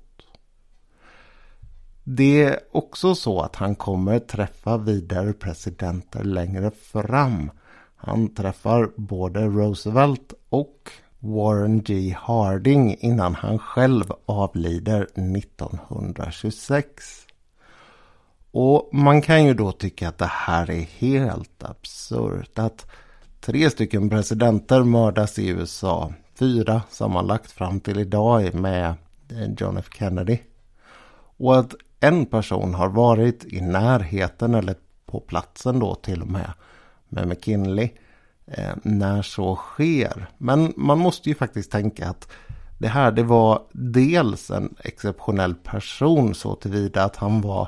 Det 2.03 2.43
är 2.43 2.59
också 2.71 3.15
så 3.15 3.41
att 3.41 3.55
han 3.55 3.75
kommer 3.75 4.19
träffa 4.19 4.77
vidare 4.77 5.33
presidenter 5.33 6.23
längre 6.23 6.71
fram. 6.71 7.51
Han 7.95 8.33
träffar 8.35 8.89
både 8.95 9.45
Roosevelt 9.45 10.33
och 10.49 10.91
Warren 11.25 11.83
G 11.83 12.15
Harding 12.19 12.95
innan 12.99 13.35
han 13.35 13.59
själv 13.59 14.03
avlider 14.25 15.01
1926. 15.01 17.27
Och 18.51 18.89
man 18.91 19.21
kan 19.21 19.45
ju 19.45 19.53
då 19.53 19.71
tycka 19.71 20.09
att 20.09 20.17
det 20.17 20.31
här 20.31 20.71
är 20.71 20.81
helt 20.81 21.63
absurt. 21.63 22.59
Att 22.59 22.85
tre 23.41 23.69
stycken 23.69 24.09
presidenter 24.09 24.83
mördas 24.83 25.39
i 25.39 25.47
USA. 25.47 26.13
Fyra 26.35 26.81
sammanlagt 26.89 27.51
fram 27.51 27.79
till 27.79 27.99
idag 27.99 28.53
med 28.53 28.93
eh, 29.29 29.53
John 29.57 29.77
F 29.77 29.89
Kennedy. 29.97 30.37
Och 31.37 31.59
att 31.59 31.73
en 31.99 32.25
person 32.25 32.73
har 32.73 32.89
varit 32.89 33.45
i 33.45 33.61
närheten 33.61 34.55
eller 34.55 34.75
på 35.05 35.19
platsen 35.19 35.79
då 35.79 35.95
till 35.95 36.21
och 36.21 36.27
med 36.27 36.53
med 37.09 37.27
McKinley 37.27 37.89
Eh, 38.45 38.75
när 38.83 39.21
så 39.21 39.55
sker. 39.55 40.29
Men 40.37 40.73
man 40.77 40.99
måste 40.99 41.29
ju 41.29 41.35
faktiskt 41.35 41.71
tänka 41.71 42.09
att 42.09 42.27
det 42.77 42.87
här 42.87 43.11
det 43.11 43.23
var 43.23 43.61
dels 43.71 44.51
en 44.51 44.75
exceptionell 44.79 45.55
person 45.55 46.35
så 46.35 46.55
tillvida 46.55 47.03
att 47.03 47.15
han 47.15 47.41
var 47.41 47.67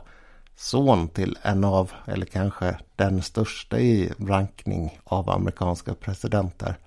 son 0.56 1.08
till 1.08 1.38
en 1.42 1.64
av, 1.64 1.92
eller 2.06 2.26
kanske 2.26 2.78
den 2.96 3.22
största 3.22 3.80
i 3.80 4.12
rankning 4.20 5.00
av 5.04 5.30
amerikanska 5.30 5.94
presidenter. 5.94 6.78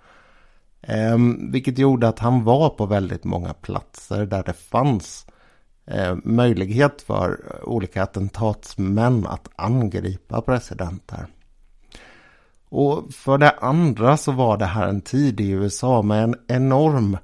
Eh, 0.82 1.16
vilket 1.50 1.78
gjorde 1.78 2.08
att 2.08 2.18
han 2.18 2.44
var 2.44 2.70
på 2.70 2.86
väldigt 2.86 3.24
många 3.24 3.54
platser 3.54 4.26
där 4.26 4.42
det 4.42 4.52
fanns 4.52 5.26
eh, 5.86 6.16
möjlighet 6.24 7.02
för 7.02 7.58
olika 7.64 8.02
attentatsmän 8.02 9.26
att 9.26 9.48
angripa 9.56 10.40
presidenter. 10.40 11.26
Och 12.68 13.14
för 13.14 13.38
det 13.38 13.50
andra 13.50 14.16
så 14.16 14.32
var 14.32 14.56
det 14.56 14.66
här 14.66 14.88
en 14.88 15.00
tid 15.00 15.40
i 15.40 15.50
USA 15.50 16.02
med 16.02 16.24
en 16.24 16.36
enorm, 16.48 17.18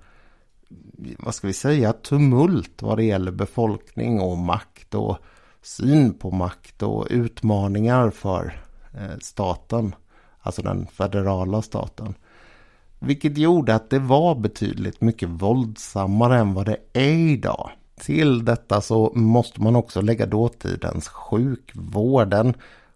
vad 1.18 1.34
ska 1.34 1.46
vi 1.46 1.52
säga, 1.52 1.92
tumult 1.92 2.82
vad 2.82 2.98
det 2.98 3.04
gäller 3.04 3.32
befolkning 3.32 4.20
och 4.20 4.38
makt 4.38 4.94
och 4.94 5.18
syn 5.62 6.14
på 6.14 6.30
makt 6.30 6.82
och 6.82 7.06
utmaningar 7.10 8.10
för 8.10 8.60
eh, 8.94 9.18
staten, 9.20 9.94
alltså 10.40 10.62
den 10.62 10.86
federala 10.86 11.62
staten. 11.62 12.14
Vilket 12.98 13.38
gjorde 13.38 13.74
att 13.74 13.90
det 13.90 13.98
var 13.98 14.34
betydligt 14.34 15.00
mycket 15.00 15.28
våldsammare 15.28 16.38
än 16.38 16.54
vad 16.54 16.66
det 16.66 16.76
är 16.92 17.30
idag. 17.30 17.70
Till 18.00 18.44
detta 18.44 18.80
så 18.80 19.12
måste 19.14 19.62
man 19.62 19.76
också 19.76 20.00
lägga 20.00 20.26
dåtidens 20.26 21.08
sjukvården 21.08 22.54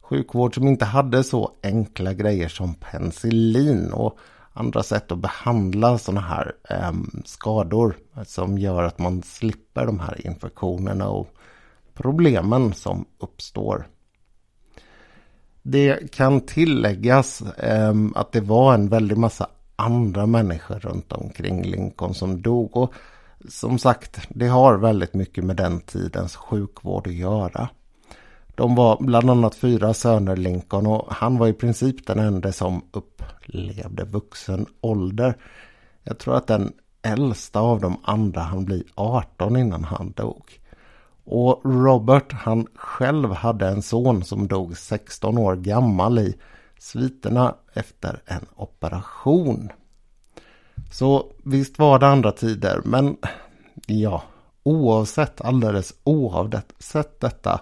sjukvård 0.08 0.54
som 0.54 0.68
inte 0.68 0.84
hade 0.84 1.24
så 1.24 1.52
enkla 1.62 2.12
grejer 2.12 2.48
som 2.48 2.74
penicillin 2.74 3.92
och 3.92 4.18
andra 4.52 4.82
sätt 4.82 5.12
att 5.12 5.18
behandla 5.18 5.98
sådana 5.98 6.20
här 6.20 6.52
eh, 6.70 6.92
skador 7.24 7.96
som 8.26 8.58
gör 8.58 8.82
att 8.82 8.98
man 8.98 9.22
slipper 9.22 9.86
de 9.86 10.00
här 10.00 10.26
infektionerna 10.26 11.08
och 11.08 11.28
problemen 11.94 12.72
som 12.72 13.04
uppstår. 13.18 13.86
Det 15.62 16.12
kan 16.12 16.40
tilläggas 16.40 17.42
eh, 17.42 17.94
att 18.14 18.32
det 18.32 18.40
var 18.40 18.74
en 18.74 18.88
väldig 18.88 19.18
massa 19.18 19.46
andra 19.76 20.26
människor 20.26 20.78
runt 20.78 21.12
omkring 21.12 21.62
Lincoln 21.62 22.14
som 22.14 22.42
dog. 22.42 22.76
Och 22.76 22.92
som 23.48 23.78
sagt, 23.78 24.20
det 24.28 24.46
har 24.46 24.76
väldigt 24.76 25.14
mycket 25.14 25.44
med 25.44 25.56
den 25.56 25.80
tidens 25.80 26.36
sjukvård 26.36 27.06
att 27.06 27.14
göra. 27.14 27.68
De 28.58 28.74
var 28.74 28.96
bland 29.00 29.30
annat 29.30 29.54
fyra 29.54 29.94
söner 29.94 30.36
Lincoln 30.36 30.86
och 30.86 31.14
han 31.14 31.38
var 31.38 31.48
i 31.48 31.52
princip 31.52 32.06
den 32.06 32.18
enda 32.18 32.52
som 32.52 32.82
upplevde 32.90 34.04
vuxen 34.04 34.66
ålder. 34.80 35.36
Jag 36.02 36.18
tror 36.18 36.36
att 36.36 36.46
den 36.46 36.72
äldsta 37.02 37.60
av 37.60 37.80
de 37.80 37.96
andra 38.02 38.40
han 38.40 38.64
bli 38.64 38.84
18 38.94 39.56
innan 39.56 39.84
han 39.84 40.12
dog. 40.12 40.60
Och 41.24 41.60
Robert 41.64 42.32
han 42.32 42.66
själv 42.74 43.32
hade 43.32 43.68
en 43.68 43.82
son 43.82 44.24
som 44.24 44.48
dog 44.48 44.76
16 44.76 45.38
år 45.38 45.56
gammal 45.56 46.18
i 46.18 46.34
sviterna 46.78 47.54
efter 47.72 48.22
en 48.26 48.46
operation. 48.56 49.72
Så 50.92 51.26
visst 51.44 51.78
var 51.78 51.98
det 51.98 52.06
andra 52.06 52.32
tider, 52.32 52.80
men 52.84 53.16
ja, 53.86 54.22
oavsett, 54.62 55.40
alldeles 55.40 55.94
oavsett 56.04 57.20
detta 57.20 57.60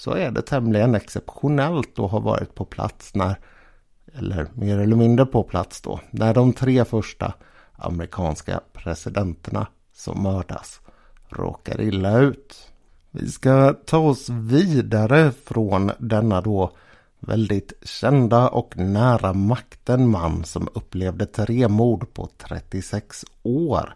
så 0.00 0.10
är 0.10 0.30
det 0.30 0.42
tämligen 0.42 0.94
exceptionellt 0.94 1.98
att 1.98 2.10
ha 2.10 2.18
varit 2.18 2.54
på 2.54 2.64
plats 2.64 3.14
när, 3.14 3.38
eller 4.14 4.46
mer 4.54 4.78
eller 4.78 4.96
mindre 4.96 5.26
på 5.26 5.42
plats 5.42 5.80
då, 5.80 6.00
när 6.10 6.34
de 6.34 6.52
tre 6.52 6.84
första 6.84 7.34
amerikanska 7.72 8.60
presidenterna 8.72 9.66
som 9.94 10.22
mördas 10.22 10.80
råkar 11.28 11.80
illa 11.80 12.18
ut. 12.18 12.68
Vi 13.10 13.30
ska 13.30 13.74
ta 13.86 13.98
oss 13.98 14.28
vidare 14.28 15.32
från 15.44 15.92
denna 15.98 16.40
då 16.40 16.70
väldigt 17.18 17.72
kända 17.82 18.48
och 18.48 18.76
nära 18.76 19.32
makten 19.32 20.08
man 20.08 20.44
som 20.44 20.68
upplevde 20.74 21.26
tre 21.26 21.68
mord 21.68 22.14
på 22.14 22.28
36 22.38 23.24
år. 23.42 23.94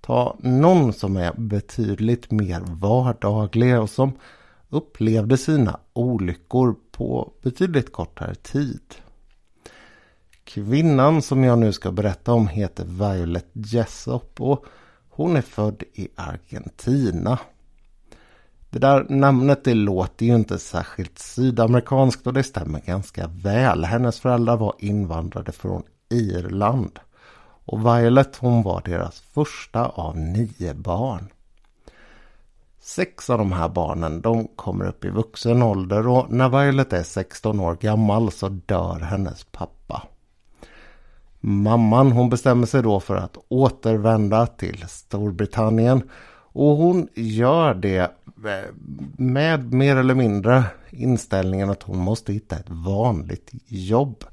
Ta 0.00 0.36
någon 0.40 0.92
som 0.92 1.16
är 1.16 1.32
betydligt 1.32 2.30
mer 2.30 2.60
vardaglig 2.66 3.80
och 3.80 3.90
som 3.90 4.12
upplevde 4.74 5.36
sina 5.36 5.80
olyckor 5.92 6.76
på 6.90 7.32
betydligt 7.42 7.92
kortare 7.92 8.34
tid. 8.34 8.94
Kvinnan 10.44 11.22
som 11.22 11.44
jag 11.44 11.58
nu 11.58 11.72
ska 11.72 11.92
berätta 11.92 12.32
om 12.32 12.48
heter 12.48 12.84
Violet 12.84 13.46
Jessop 13.52 14.40
och 14.40 14.64
hon 15.08 15.36
är 15.36 15.42
född 15.42 15.82
i 15.92 16.08
Argentina. 16.14 17.38
Det 18.70 18.78
där 18.78 19.06
namnet 19.08 19.64
det 19.64 19.74
låter 19.74 20.26
ju 20.26 20.34
inte 20.34 20.58
särskilt 20.58 21.18
sydamerikanskt 21.18 22.26
och 22.26 22.32
det 22.32 22.42
stämmer 22.42 22.80
ganska 22.80 23.26
väl. 23.26 23.84
Hennes 23.84 24.20
föräldrar 24.20 24.56
var 24.56 24.74
invandrade 24.78 25.52
från 25.52 25.82
Irland. 26.10 26.98
Och 27.66 27.80
Violet 27.80 28.36
hon 28.36 28.62
var 28.62 28.82
deras 28.84 29.20
första 29.20 29.86
av 29.86 30.16
nio 30.16 30.74
barn. 30.74 31.28
Sex 32.86 33.30
av 33.30 33.38
de 33.38 33.52
här 33.52 33.68
barnen 33.68 34.20
de 34.20 34.48
kommer 34.56 34.88
upp 34.88 35.04
i 35.04 35.08
vuxen 35.08 35.62
ålder 35.62 36.08
och 36.08 36.30
när 36.30 36.48
Violet 36.48 36.92
är 36.92 37.02
16 37.02 37.60
år 37.60 37.74
gammal 37.74 38.32
så 38.32 38.48
dör 38.48 39.00
hennes 39.00 39.44
pappa. 39.44 40.02
Mamman 41.40 42.12
hon 42.12 42.30
bestämmer 42.30 42.66
sig 42.66 42.82
då 42.82 43.00
för 43.00 43.16
att 43.16 43.36
återvända 43.48 44.46
till 44.46 44.84
Storbritannien 44.88 46.10
och 46.52 46.76
hon 46.76 47.08
gör 47.14 47.74
det 47.74 47.98
eh, 47.98 48.74
med 49.16 49.72
mer 49.72 49.96
eller 49.96 50.14
mindre 50.14 50.64
inställningen 50.90 51.70
att 51.70 51.82
hon 51.82 51.98
måste 51.98 52.32
hitta 52.32 52.56
ett 52.56 52.70
vanligt 52.70 53.50
jobb. 53.66 54.24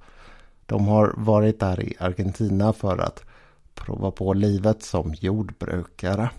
De 0.65 0.88
har 0.88 1.13
varit 1.17 1.60
där 1.60 1.81
i 1.81 1.96
Argentina 2.00 2.74
för 2.74 2.98
att 2.98 3.24
prova 3.75 4.12
på 4.12 4.34
livet 4.34 4.84
som 4.84 5.13
jordbrukare. 5.13 6.29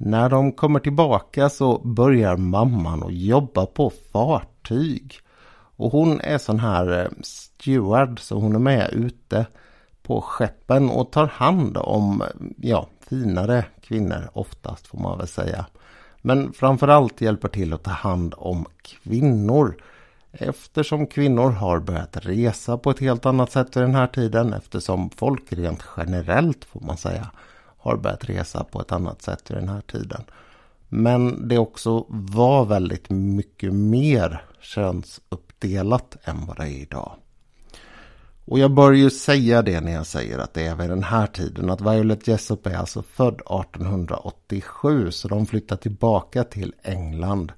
När 0.00 0.28
de 0.28 0.52
kommer 0.52 0.80
tillbaka 0.80 1.48
så 1.48 1.78
börjar 1.78 2.36
mamman 2.36 3.02
att 3.02 3.14
jobba 3.14 3.66
på 3.66 3.92
fartyg. 4.12 5.14
Och 5.76 5.92
hon 5.92 6.20
är 6.20 6.38
sån 6.38 6.60
här 6.60 7.00
eh, 7.00 7.08
steward 7.22 8.20
så 8.20 8.38
hon 8.38 8.54
är 8.54 8.58
med 8.58 8.90
ute 8.92 9.46
på 10.02 10.20
skeppen 10.20 10.90
och 10.90 11.12
tar 11.12 11.26
hand 11.26 11.76
om 11.76 12.22
eh, 12.22 12.28
ja, 12.56 12.88
finare 13.08 13.64
kvinnor 13.82 14.30
oftast 14.32 14.86
får 14.86 14.98
man 14.98 15.18
väl 15.18 15.28
säga. 15.28 15.66
Men 16.22 16.52
framförallt 16.52 17.20
hjälper 17.20 17.48
till 17.48 17.72
att 17.72 17.82
ta 17.82 17.90
hand 17.90 18.34
om 18.36 18.66
kvinnor. 18.82 19.76
Eftersom 20.32 21.06
kvinnor 21.06 21.50
har 21.50 21.80
börjat 21.80 22.16
resa 22.16 22.78
på 22.78 22.90
ett 22.90 23.00
helt 23.00 23.26
annat 23.26 23.52
sätt 23.52 23.76
i 23.76 23.80
den 23.80 23.94
här 23.94 24.06
tiden 24.06 24.52
eftersom 24.52 25.10
folk 25.10 25.52
rent 25.52 25.84
generellt 25.96 26.64
får 26.64 26.80
man 26.80 26.96
säga 26.96 27.30
har 27.88 27.96
börjat 27.96 28.24
resa 28.24 28.64
på 28.64 28.80
ett 28.80 28.92
annat 28.92 29.22
sätt 29.22 29.50
i 29.50 29.54
den 29.54 29.68
här 29.68 29.80
tiden. 29.80 30.24
Men 30.88 31.48
det 31.48 31.58
också 31.58 32.06
var 32.08 32.64
väldigt 32.64 33.10
mycket 33.10 33.74
mer 33.74 34.42
könsuppdelat 34.60 36.16
än 36.24 36.46
vad 36.46 36.56
det 36.56 36.62
är 36.62 36.82
idag. 36.82 37.12
Och 38.44 38.58
jag 38.58 38.74
bör 38.74 38.92
ju 38.92 39.10
säga 39.10 39.62
det 39.62 39.80
när 39.80 39.92
jag 39.92 40.06
säger 40.06 40.38
att 40.38 40.54
det 40.54 40.66
är 40.66 40.74
vid 40.74 40.90
den 40.90 41.02
här 41.02 41.26
tiden 41.26 41.70
att 41.70 41.80
Violet 41.80 42.28
Jessop 42.28 42.66
är 42.66 42.74
alltså 42.74 43.02
född 43.02 43.34
1887 43.34 45.10
så 45.10 45.28
de 45.28 45.46
flyttar 45.46 45.76
tillbaka 45.76 46.44
till 46.44 46.74
England 46.82 47.52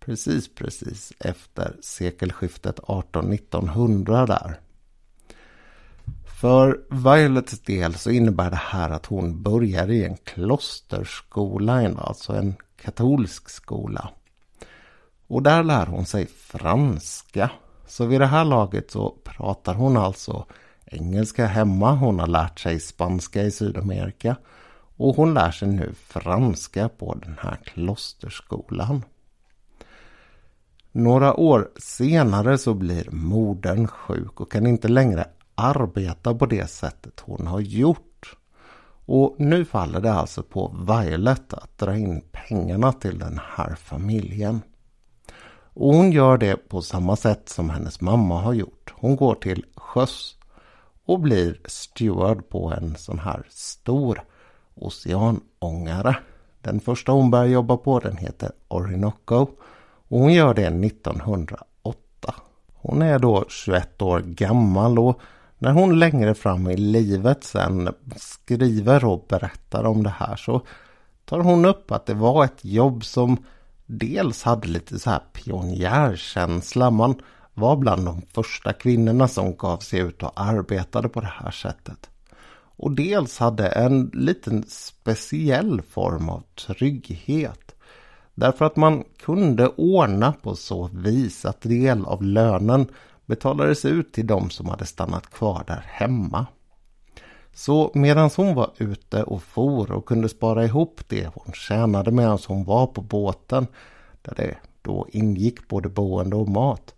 precis 0.00 0.54
precis 0.54 1.12
efter 1.18 1.76
sekelskiftet 1.80 2.80
18-1900 2.80 4.26
där. 4.26 4.60
För 6.40 6.80
Violets 6.90 7.60
del 7.60 7.94
så 7.94 8.10
innebär 8.10 8.50
det 8.50 8.56
här 8.56 8.90
att 8.90 9.06
hon 9.06 9.42
börjar 9.42 9.90
i 9.90 10.04
en 10.04 10.16
klosterskola, 10.16 11.94
alltså 11.98 12.32
en 12.32 12.54
katolsk 12.82 13.48
skola. 13.48 14.10
Och 15.26 15.42
där 15.42 15.62
lär 15.62 15.86
hon 15.86 16.06
sig 16.06 16.26
franska. 16.26 17.50
Så 17.86 18.06
vid 18.06 18.20
det 18.20 18.26
här 18.26 18.44
laget 18.44 18.90
så 18.90 19.16
pratar 19.24 19.74
hon 19.74 19.96
alltså 19.96 20.46
engelska 20.84 21.46
hemma. 21.46 21.92
Hon 21.92 22.18
har 22.18 22.26
lärt 22.26 22.58
sig 22.58 22.80
spanska 22.80 23.42
i 23.42 23.50
Sydamerika. 23.50 24.36
Och 24.96 25.16
hon 25.16 25.34
lär 25.34 25.50
sig 25.50 25.68
nu 25.68 25.94
franska 26.06 26.88
på 26.88 27.14
den 27.14 27.36
här 27.40 27.56
klosterskolan. 27.64 29.02
Några 30.92 31.34
år 31.34 31.70
senare 31.76 32.58
så 32.58 32.74
blir 32.74 33.10
modern 33.10 33.86
sjuk 33.86 34.40
och 34.40 34.52
kan 34.52 34.66
inte 34.66 34.88
längre 34.88 35.26
arbeta 35.54 36.34
på 36.34 36.46
det 36.46 36.70
sättet 36.70 37.20
hon 37.20 37.46
har 37.46 37.60
gjort. 37.60 38.36
Och 39.06 39.34
nu 39.38 39.64
faller 39.64 40.00
det 40.00 40.12
alltså 40.12 40.42
på 40.42 40.76
Violet 40.88 41.54
att 41.54 41.78
dra 41.78 41.96
in 41.96 42.22
pengarna 42.32 42.92
till 42.92 43.18
den 43.18 43.40
här 43.56 43.74
familjen. 43.74 44.62
Och 45.74 45.94
hon 45.94 46.12
gör 46.12 46.38
det 46.38 46.56
på 46.56 46.82
samma 46.82 47.16
sätt 47.16 47.48
som 47.48 47.70
hennes 47.70 48.00
mamma 48.00 48.40
har 48.40 48.52
gjort. 48.52 48.94
Hon 48.96 49.16
går 49.16 49.34
till 49.34 49.64
sjöss 49.76 50.36
och 51.04 51.20
blir 51.20 51.60
steward 51.64 52.48
på 52.48 52.72
en 52.72 52.96
sån 52.96 53.18
här 53.18 53.46
stor 53.48 54.22
oceanångare. 54.74 56.16
Den 56.60 56.80
första 56.80 57.12
hon 57.12 57.30
börjar 57.30 57.46
jobba 57.46 57.76
på 57.76 57.98
den 57.98 58.16
heter 58.16 58.52
Orinoco 58.68 59.46
och 60.08 60.18
hon 60.18 60.32
gör 60.32 60.54
det 60.54 60.66
1908. 60.66 62.34
Hon 62.74 63.02
är 63.02 63.18
då 63.18 63.44
21 63.48 64.02
år 64.02 64.20
gammal 64.20 64.98
och 64.98 65.20
när 65.58 65.72
hon 65.72 65.98
längre 65.98 66.34
fram 66.34 66.70
i 66.70 66.76
livet 66.76 67.44
sen 67.44 67.94
skriver 68.16 69.04
och 69.04 69.26
berättar 69.28 69.84
om 69.84 70.02
det 70.02 70.14
här 70.18 70.36
så 70.36 70.66
tar 71.24 71.40
hon 71.40 71.64
upp 71.64 71.90
att 71.90 72.06
det 72.06 72.14
var 72.14 72.44
ett 72.44 72.64
jobb 72.64 73.04
som 73.04 73.36
dels 73.86 74.42
hade 74.42 74.68
lite 74.68 74.98
så 74.98 75.10
här 75.10 75.22
pionjärkänsla. 75.32 76.90
Man 76.90 77.14
var 77.54 77.76
bland 77.76 78.06
de 78.06 78.22
första 78.34 78.72
kvinnorna 78.72 79.28
som 79.28 79.56
gav 79.56 79.78
sig 79.78 80.00
ut 80.00 80.22
och 80.22 80.32
arbetade 80.40 81.08
på 81.08 81.20
det 81.20 81.32
här 81.42 81.50
sättet. 81.50 82.10
Och 82.76 82.92
dels 82.92 83.38
hade 83.38 83.68
en 83.68 84.10
liten 84.14 84.64
speciell 84.68 85.82
form 85.82 86.28
av 86.28 86.42
trygghet. 86.66 87.74
Därför 88.34 88.64
att 88.64 88.76
man 88.76 89.04
kunde 89.24 89.68
ordna 89.68 90.32
på 90.32 90.56
så 90.56 90.90
vis 90.92 91.44
att 91.44 91.60
del 91.60 92.04
av 92.04 92.22
lönen 92.22 92.86
betalades 93.26 93.84
ut 93.84 94.12
till 94.12 94.26
de 94.26 94.50
som 94.50 94.68
hade 94.68 94.86
stannat 94.86 95.30
kvar 95.30 95.64
där 95.66 95.84
hemma. 95.86 96.46
Så 97.52 97.90
medan 97.94 98.30
hon 98.36 98.54
var 98.54 98.70
ute 98.78 99.22
och 99.22 99.42
for 99.42 99.92
och 99.92 100.06
kunde 100.06 100.28
spara 100.28 100.64
ihop 100.64 101.00
det 101.08 101.30
hon 101.34 101.52
tjänade 101.52 102.10
medan 102.10 102.38
hon 102.46 102.64
var 102.64 102.86
på 102.86 103.00
båten, 103.00 103.66
där 104.22 104.34
det 104.36 104.56
då 104.82 105.06
ingick 105.12 105.68
både 105.68 105.88
boende 105.88 106.36
och 106.36 106.48
mat, 106.48 106.94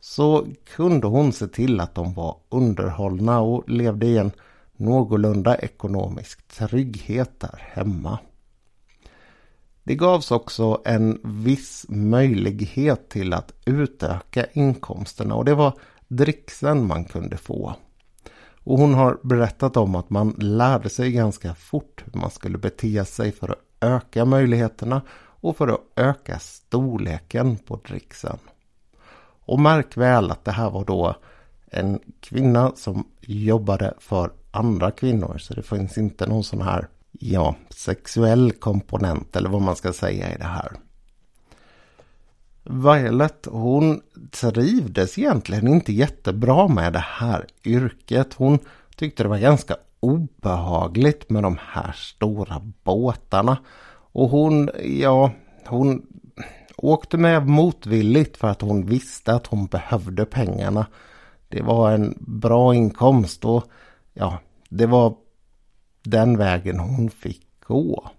så 0.00 0.46
kunde 0.76 1.06
hon 1.06 1.32
se 1.32 1.46
till 1.46 1.80
att 1.80 1.94
de 1.94 2.14
var 2.14 2.36
underhållna 2.48 3.40
och 3.40 3.68
levde 3.68 4.06
i 4.06 4.18
en 4.18 4.32
någorlunda 4.76 5.56
ekonomisk 5.56 6.48
trygghet 6.48 7.40
där 7.40 7.58
hemma. 7.72 8.18
Det 9.90 9.96
gavs 9.96 10.30
också 10.30 10.82
en 10.84 11.20
viss 11.24 11.86
möjlighet 11.88 13.08
till 13.08 13.32
att 13.32 13.52
utöka 13.64 14.46
inkomsterna 14.52 15.34
och 15.34 15.44
det 15.44 15.54
var 15.54 15.72
dricksen 16.08 16.86
man 16.86 17.04
kunde 17.04 17.36
få. 17.36 17.74
Och 18.64 18.78
hon 18.78 18.94
har 18.94 19.18
berättat 19.22 19.76
om 19.76 19.94
att 19.94 20.10
man 20.10 20.34
lärde 20.38 20.88
sig 20.88 21.12
ganska 21.12 21.54
fort 21.54 22.04
hur 22.04 22.20
man 22.20 22.30
skulle 22.30 22.58
bete 22.58 23.04
sig 23.04 23.32
för 23.32 23.48
att 23.48 23.58
öka 23.80 24.24
möjligheterna 24.24 25.02
och 25.18 25.56
för 25.56 25.68
att 25.68 25.80
öka 25.96 26.38
storleken 26.38 27.56
på 27.56 27.80
dricksen. 27.88 28.38
Och 29.44 29.60
märk 29.60 29.96
väl 29.96 30.30
att 30.30 30.44
det 30.44 30.52
här 30.52 30.70
var 30.70 30.84
då 30.84 31.14
en 31.66 32.00
kvinna 32.20 32.72
som 32.76 33.06
jobbade 33.20 33.94
för 33.98 34.30
andra 34.50 34.90
kvinnor. 34.90 35.38
Så 35.38 35.54
det 35.54 35.62
finns 35.62 35.98
inte 35.98 36.26
någon 36.26 36.44
sån 36.44 36.62
här 36.62 36.88
ja, 37.12 37.54
sexuell 37.70 38.52
komponent 38.52 39.36
eller 39.36 39.48
vad 39.48 39.62
man 39.62 39.76
ska 39.76 39.92
säga 39.92 40.34
i 40.34 40.38
det 40.38 40.44
här. 40.44 40.72
Violet 42.62 43.46
hon 43.50 44.00
trivdes 44.30 45.18
egentligen 45.18 45.68
inte 45.68 45.92
jättebra 45.92 46.68
med 46.68 46.92
det 46.92 47.04
här 47.06 47.46
yrket. 47.64 48.34
Hon 48.34 48.58
tyckte 48.96 49.22
det 49.22 49.28
var 49.28 49.38
ganska 49.38 49.76
obehagligt 50.00 51.30
med 51.30 51.42
de 51.42 51.58
här 51.60 51.92
stora 51.92 52.62
båtarna. 52.84 53.58
Och 54.12 54.28
hon, 54.28 54.70
ja, 54.84 55.32
hon 55.66 56.06
åkte 56.76 57.18
med 57.18 57.46
motvilligt 57.46 58.36
för 58.36 58.48
att 58.48 58.62
hon 58.62 58.86
visste 58.86 59.34
att 59.34 59.46
hon 59.46 59.66
behövde 59.66 60.24
pengarna. 60.24 60.86
Det 61.48 61.62
var 61.62 61.92
en 61.92 62.14
bra 62.18 62.74
inkomst 62.74 63.44
och 63.44 63.64
ja, 64.14 64.38
det 64.68 64.86
var 64.86 65.14
den 66.02 66.38
vägen 66.38 66.78
hon 66.78 67.10
fick 67.10 67.46
gå. 67.66 68.10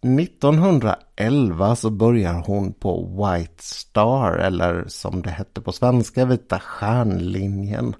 1911 0.00 1.76
så 1.76 1.90
börjar 1.90 2.42
hon 2.46 2.72
på 2.72 3.04
White 3.04 3.62
Star 3.62 4.32
eller 4.32 4.84
som 4.88 5.22
det 5.22 5.30
hette 5.30 5.60
på 5.60 5.72
svenska 5.72 6.24
Vita 6.24 6.58
stjärnlinjen. 6.60 7.94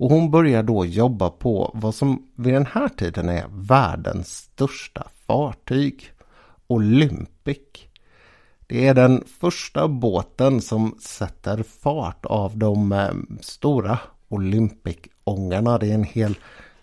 Och 0.00 0.10
hon 0.10 0.30
börjar 0.30 0.62
då 0.62 0.84
jobba 0.84 1.30
på 1.30 1.70
vad 1.74 1.94
som 1.94 2.28
vid 2.34 2.54
den 2.54 2.66
här 2.66 2.88
tiden 2.88 3.28
är 3.28 3.44
världens 3.48 4.28
största 4.28 5.06
fartyg. 5.26 6.12
Olympic. 6.66 7.58
Det 8.66 8.86
är 8.86 8.94
den 8.94 9.24
första 9.40 9.88
båten 9.88 10.60
som 10.60 10.96
sätter 11.00 11.62
fart 11.62 12.26
av 12.26 12.58
de 12.58 12.92
eh, 12.92 13.12
stora 13.40 13.98
Olympic-ångarna. 14.28 15.78
Det 15.78 15.90
är 15.90 15.94
en 15.94 16.04
hel 16.04 16.38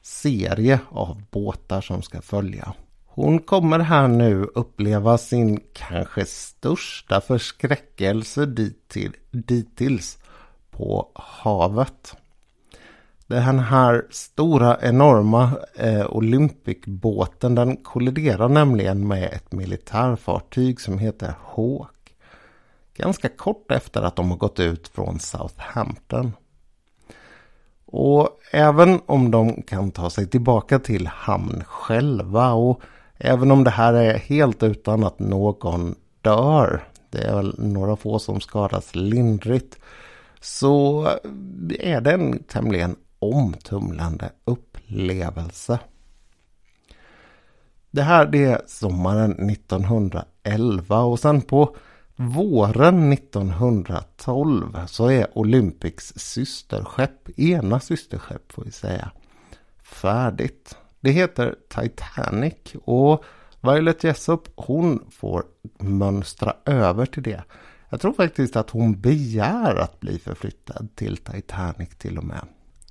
serie 0.06 0.80
av 0.89 1.22
båtar 1.32 1.82
som 1.82 2.02
ska 2.02 2.22
följa. 2.22 2.74
Hon 3.06 3.39
kommer 3.39 3.80
här 3.80 4.08
nu 4.08 4.44
uppleva 4.44 5.18
sin 5.18 5.60
kanske 5.74 6.26
största 6.26 7.22
förskräckelse 7.22 8.46
dittills 9.32 10.18
på 10.72 11.12
havet. 11.15 12.15
Den 13.28 13.60
här 13.60 14.06
stora 14.10 14.78
enorma 14.82 15.52
eh, 15.76 16.06
Olympic-båten 16.10 17.56
den 17.56 17.78
kolliderar 17.78 18.50
nämligen 18.50 19.08
med 19.08 19.34
ett 19.34 19.52
militärfartyg 19.52 20.82
som 20.82 21.00
heter 21.00 21.34
Hawk. 21.44 22.15
Ganska 22.94 23.30
kort 23.30 23.72
efter 23.72 24.02
att 24.02 24.15
de 24.15 24.30
har 24.32 24.38
gått 24.38 24.60
ut 24.60 24.88
från 24.88 25.20
Southampton. 25.20 26.34
Och 27.98 28.30
även 28.52 29.02
om 29.06 29.32
de 29.32 29.62
kan 29.62 29.92
ta 29.92 30.10
sig 30.10 30.28
tillbaka 30.28 30.80
till 30.80 31.08
hamn 31.08 31.64
själva 31.68 32.54
och 32.54 32.82
även 33.18 33.52
om 33.52 33.64
det 33.64 33.70
här 33.70 33.94
är 33.94 34.18
helt 34.18 34.64
utan 34.64 35.04
att 35.04 35.20
någon 35.20 35.96
dör. 36.22 36.84
Det 37.10 37.18
är 37.18 37.36
väl 37.36 37.56
några 37.58 37.96
få 37.96 38.20
som 38.20 38.42
skadas 38.42 38.96
lindrigt. 38.96 39.80
Så 40.40 41.08
är 41.80 42.02
det 42.02 42.12
en 42.12 42.44
tämligen 42.44 42.96
omtumlande 43.20 44.30
upplevelse. 44.46 45.80
Det 47.92 48.02
här 48.02 48.26
det 48.26 48.46
är 48.46 48.62
sommaren 48.68 49.50
1911 49.50 51.00
och 51.00 51.20
sen 51.20 51.42
på 51.42 51.76
våren 52.15 53.13
1912 53.13 54.80
så 54.88 55.12
är 55.12 55.38
Olympics 55.38 56.13
systerskepp, 56.15 57.39
ena 57.39 57.80
systerskepp 57.80 58.51
får 58.51 58.63
vi 58.63 58.71
säga, 58.71 59.12
färdigt. 59.84 60.78
Det 60.99 61.12
heter 61.12 61.56
Titanic 61.69 62.75
och 62.86 63.23
Violet 63.62 64.04
Jessop 64.04 64.47
hon 64.56 65.06
får 65.12 65.43
mönstra 65.80 66.54
över 66.65 67.06
till 67.06 67.23
det. 67.23 67.43
Jag 67.89 68.01
tror 68.01 68.13
faktiskt 68.13 68.56
att 68.56 68.69
hon 68.69 69.01
begär 69.01 69.75
att 69.75 69.99
bli 69.99 70.19
förflyttad 70.19 70.89
till 70.95 71.17
Titanic 71.17 71.89
till 71.97 72.17
och 72.17 72.23
med. 72.23 72.41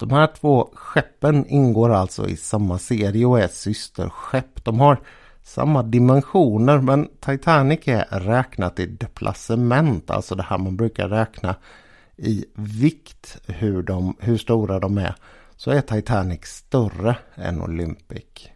De 0.01 0.11
här 0.11 0.27
två 0.27 0.71
skeppen 0.75 1.47
ingår 1.47 1.91
alltså 1.91 2.29
i 2.29 2.37
samma 2.37 2.79
serie 2.79 3.27
och 3.27 3.41
är 3.41 3.49
systerskepp. 3.49 4.65
De 4.65 4.81
har 4.81 5.01
samma 5.45 5.83
dimensioner 5.83 6.79
men 6.79 7.09
Titanic 7.21 7.81
är 7.85 8.21
räknat 8.21 8.81
i 8.81 8.87
deplacement, 8.87 10.11
alltså 10.11 10.35
det 10.35 10.43
här 10.43 10.59
man 10.59 10.77
brukar 10.77 11.09
räkna 11.09 11.57
i 12.17 12.45
vikt 12.55 13.39
hur, 13.47 13.83
de, 13.83 14.17
hur 14.21 14.39
stora 14.39 14.81
de 14.81 14.99
är. 14.99 15.15
Så 15.57 15.71
är 15.71 15.81
Titanic 15.81 16.45
större 16.45 17.17
än 17.35 17.63
Olympic. 17.63 18.49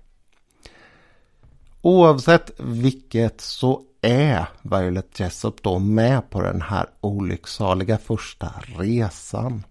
Oavsett 1.83 2.51
vilket 2.59 3.41
så 3.41 3.83
är 4.01 4.47
Violet 4.63 5.21
Jessop 5.21 5.63
då 5.63 5.79
med 5.79 6.31
på 6.31 6.43
den 6.43 6.63
här 6.63 6.87
olycksaliga 7.01 7.99
första 7.99 8.53
resan. 8.79 9.63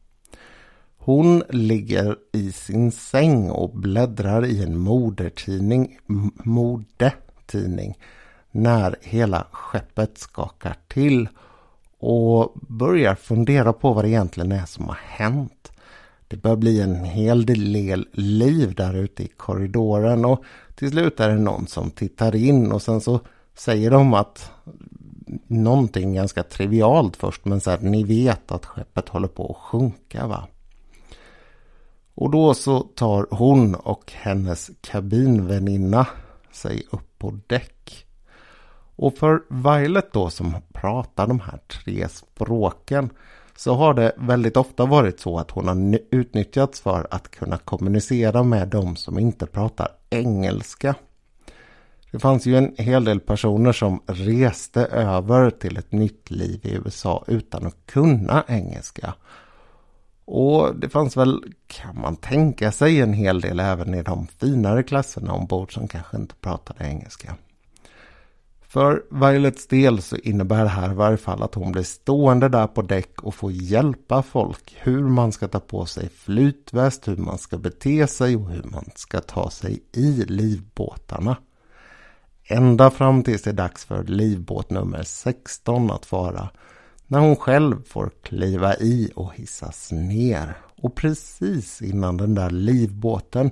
Hon 1.08 1.44
ligger 1.50 2.16
i 2.34 2.52
sin 2.52 2.92
säng 2.92 3.50
och 3.50 3.70
bläddrar 3.70 4.46
i 4.46 4.64
en 4.64 4.78
modertidning, 4.78 6.00
modetidning, 6.44 7.98
när 8.52 8.96
hela 9.02 9.48
skeppet 9.52 10.18
skakar 10.18 10.76
till 10.88 11.30
och 12.00 12.54
börjar 12.56 13.16
fundera 13.16 13.74
på 13.74 13.94
vad 13.94 14.04
det 14.04 14.10
egentligen 14.10 14.52
är 14.52 14.66
som 14.66 14.86
har 14.86 14.98
hänt. 15.06 15.72
Det 16.28 16.38
börjar 16.38 16.58
bli 16.58 16.82
en 16.82 16.96
hel 16.96 17.46
del 17.46 18.08
liv 18.12 18.76
där 18.76 18.94
ute 18.94 19.24
i 19.24 19.28
korridoren 19.28 20.26
och 20.26 20.44
till 20.76 20.92
slut 20.92 21.20
är 21.20 21.30
det 21.30 21.40
någon 21.40 21.68
som 21.68 21.92
tittar 21.92 22.36
in 22.36 22.72
och 22.72 22.82
sen 22.82 23.02
så 23.02 23.20
säger 23.58 23.92
de 23.92 24.14
att 24.14 24.52
någonting 25.48 26.14
ganska 26.14 26.44
trivialt 26.44 27.16
först 27.16 27.46
men 27.46 27.62
så 27.62 27.72
här, 27.72 27.80
ni 27.82 28.04
vet 28.04 28.52
att 28.52 28.66
skeppet 28.66 29.10
håller 29.10 29.28
på 29.28 29.52
att 29.52 29.72
sjunka 29.72 30.28
va? 30.28 30.48
Och 32.18 32.32
då 32.32 32.54
så 32.54 32.80
tar 32.80 33.28
hon 33.32 33.76
och 33.76 34.12
hennes 34.16 34.72
kabinväninna 34.82 36.08
sig 36.52 36.84
upp 36.92 37.20
på 37.20 37.40
däck. 37.48 38.06
Och 38.96 39.18
för 39.18 39.42
Violet 39.50 40.14
då 40.14 40.30
som 40.30 40.56
pratar 40.74 41.28
de 41.28 41.40
här 41.40 41.60
tre 41.68 42.08
språken 42.10 43.10
så 43.56 43.74
har 43.74 43.94
det 43.94 44.14
väldigt 44.18 44.58
ofta 44.58 44.86
varit 44.86 45.20
så 45.20 45.40
att 45.40 45.52
hon 45.52 45.68
har 45.68 46.00
utnyttjats 46.12 46.82
för 46.82 47.08
att 47.12 47.32
kunna 47.32 47.58
kommunicera 47.58 48.44
med 48.44 48.68
de 48.68 48.96
som 48.96 49.20
inte 49.20 49.46
pratar 49.46 49.88
engelska. 50.10 50.96
Det 52.12 52.20
fanns 52.20 52.46
ju 52.46 52.58
en 52.58 52.76
hel 52.78 53.04
del 53.04 53.20
personer 53.20 53.72
som 53.72 54.02
reste 54.06 54.86
över 54.86 55.50
till 55.50 55.78
ett 55.78 55.92
nytt 55.92 56.32
liv 56.32 56.60
i 56.64 56.74
USA 56.74 57.24
utan 57.28 57.66
att 57.66 57.86
kunna 57.86 58.44
engelska. 58.48 59.14
Och 60.28 60.76
det 60.76 60.90
fanns 60.90 61.18
väl, 61.18 61.44
kan 61.68 62.02
man 62.02 62.16
tänka 62.16 62.72
sig, 62.72 63.02
en 63.02 63.14
hel 63.14 63.42
del 63.42 63.60
även 63.60 63.94
i 63.94 64.04
de 64.04 64.28
finare 64.28 64.84
klasserna 64.84 65.34
ombord 65.34 65.74
som 65.74 65.88
kanske 65.88 66.18
inte 66.18 66.36
pratade 66.36 66.86
engelska. 66.86 67.36
För 68.62 69.04
Violets 69.10 69.68
del 69.68 70.02
så 70.02 70.16
innebär 70.16 70.64
det 70.64 70.70
här 70.70 70.92
i 70.92 70.96
varje 70.96 71.18
fall 71.18 71.44
att 71.44 71.56
hon 71.56 71.72
blir 71.72 71.84
stående 71.84 72.50
där 72.50 72.68
på 72.68 72.82
däck 72.82 73.24
och 73.24 73.36
får 73.36 73.52
hjälpa 73.52 74.24
folk 74.24 74.76
hur 74.78 75.04
man 75.04 75.32
ska 75.32 75.48
ta 75.48 75.60
på 75.60 75.86
sig 75.86 76.10
flytväst, 76.10 77.08
hur 77.08 77.18
man 77.18 77.38
ska 77.38 77.58
bete 77.58 78.08
sig 78.08 78.36
och 78.36 78.50
hur 78.50 78.64
man 78.64 78.86
ska 78.96 79.22
ta 79.22 79.50
sig 79.50 79.84
i 79.92 80.26
livbåtarna. 80.28 81.38
Ända 82.44 82.90
fram 82.90 83.24
tills 83.24 83.42
det 83.42 83.50
är 83.50 83.54
dags 83.54 83.86
för 83.86 84.04
livbåt 84.04 84.70
nummer 84.70 85.04
16 85.04 85.92
att 85.92 86.06
fara 86.06 86.50
när 87.08 87.20
hon 87.20 87.36
själv 87.36 87.84
får 87.84 88.12
kliva 88.24 88.76
i 88.76 89.12
och 89.16 89.34
hissas 89.34 89.92
ner. 89.92 90.58
Och 90.82 90.96
precis 90.96 91.82
innan 91.82 92.18
den 92.18 92.36
där 92.36 92.50
livbåten 92.50 93.52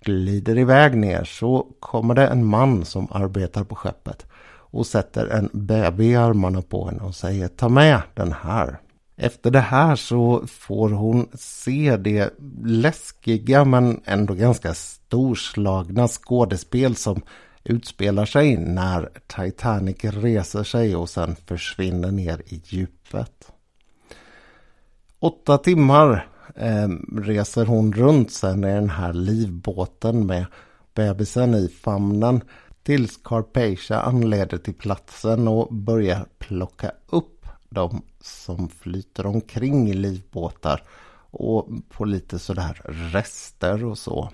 glider 0.00 0.58
iväg 0.58 0.96
ner 0.96 1.24
så 1.24 1.66
kommer 1.80 2.14
det 2.14 2.26
en 2.26 2.46
man 2.46 2.84
som 2.84 3.08
arbetar 3.10 3.64
på 3.64 3.74
skeppet 3.74 4.26
och 4.70 4.86
sätter 4.86 5.26
en 5.26 5.50
baby 5.52 6.04
i 6.04 6.16
armarna 6.16 6.62
på 6.62 6.86
henne 6.86 7.02
och 7.02 7.14
säger 7.14 7.48
ta 7.48 7.68
med 7.68 8.02
den 8.14 8.32
här. 8.32 8.78
Efter 9.16 9.50
det 9.50 9.60
här 9.60 9.96
så 9.96 10.46
får 10.46 10.90
hon 10.90 11.28
se 11.34 11.96
det 11.96 12.34
läskiga 12.64 13.64
men 13.64 14.00
ändå 14.04 14.34
ganska 14.34 14.74
storslagna 14.74 16.08
skådespel 16.08 16.96
som 16.96 17.22
utspelar 17.70 18.24
sig 18.24 18.56
när 18.56 19.08
Titanic 19.26 20.04
reser 20.04 20.62
sig 20.62 20.96
och 20.96 21.10
sen 21.10 21.36
försvinner 21.46 22.10
ner 22.10 22.42
i 22.46 22.62
djupet. 22.64 23.52
Åtta 25.18 25.58
timmar 25.58 26.28
eh, 26.54 26.88
reser 27.16 27.66
hon 27.66 27.92
runt 27.92 28.32
sen 28.32 28.64
i 28.64 28.74
den 28.74 28.90
här 28.90 29.12
livbåten 29.12 30.26
med 30.26 30.46
bebisen 30.94 31.54
i 31.54 31.68
famnen 31.68 32.40
tills 32.82 33.16
Carpatia 33.24 34.00
anländer 34.00 34.58
till 34.58 34.74
platsen 34.74 35.48
och 35.48 35.74
börjar 35.74 36.26
plocka 36.38 36.92
upp 37.06 37.46
de 37.68 38.02
som 38.20 38.68
flyter 38.68 39.26
omkring 39.26 39.88
i 39.88 39.94
livbåtar 39.94 40.82
och 41.30 41.68
på 41.88 42.04
lite 42.04 42.38
sådär 42.38 42.80
rester 42.84 43.84
och 43.84 43.98
så. 43.98 44.30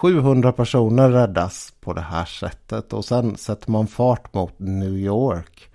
700 0.00 0.52
personer 0.52 1.10
räddas 1.10 1.72
på 1.80 1.92
det 1.92 2.00
här 2.00 2.24
sättet 2.24 2.92
och 2.92 3.04
sen 3.04 3.36
sätter 3.36 3.70
man 3.70 3.86
fart 3.86 4.34
mot 4.34 4.58
New 4.58 4.96
York. 4.96 5.70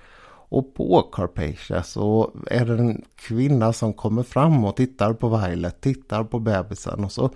Och 0.50 0.76
på 0.76 1.02
Carpathia 1.02 1.84
så 1.84 2.32
är 2.48 2.66
det 2.66 2.74
en 2.74 3.04
kvinna 3.16 3.74
som 3.74 3.94
kommer 3.94 4.24
fram 4.24 4.66
och 4.66 4.76
tittar 4.76 5.14
på 5.14 5.38
Violet, 5.38 5.82
tittar 5.82 6.24
på 6.24 6.40
bebisen 6.40 7.04
och 7.04 7.12
så 7.12 7.30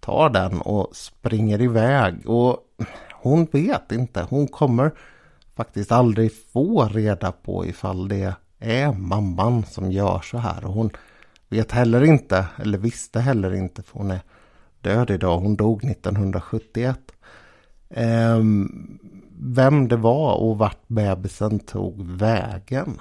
tar 0.00 0.30
den 0.30 0.60
och 0.60 0.96
springer 0.96 1.60
iväg. 1.60 2.28
Och 2.28 2.56
hon 3.12 3.44
vet 3.44 3.92
inte, 3.92 4.26
hon 4.30 4.48
kommer 4.48 4.90
faktiskt 5.54 5.92
aldrig 5.92 6.32
få 6.52 6.84
reda 6.84 7.32
på 7.32 7.66
ifall 7.66 8.08
det 8.08 8.34
är 8.58 8.92
mamman 8.92 9.64
som 9.64 9.92
gör 9.92 10.20
så 10.20 10.38
här. 10.38 10.64
Och 10.64 10.72
hon 10.72 10.90
vet 11.48 11.72
heller 11.72 12.04
inte, 12.04 12.46
eller 12.56 12.78
visste 12.78 13.20
heller 13.20 13.54
inte, 13.54 13.82
för 13.82 13.98
hon 13.98 14.10
är 14.10 14.20
död 14.80 15.10
idag. 15.10 15.38
Hon 15.38 15.56
dog 15.56 15.84
1971. 15.84 16.98
Ehm, 17.90 18.98
vem 19.38 19.88
det 19.88 19.96
var 19.96 20.34
och 20.34 20.58
vart 20.58 20.88
bebisen 20.88 21.58
tog 21.58 22.02
vägen. 22.02 23.00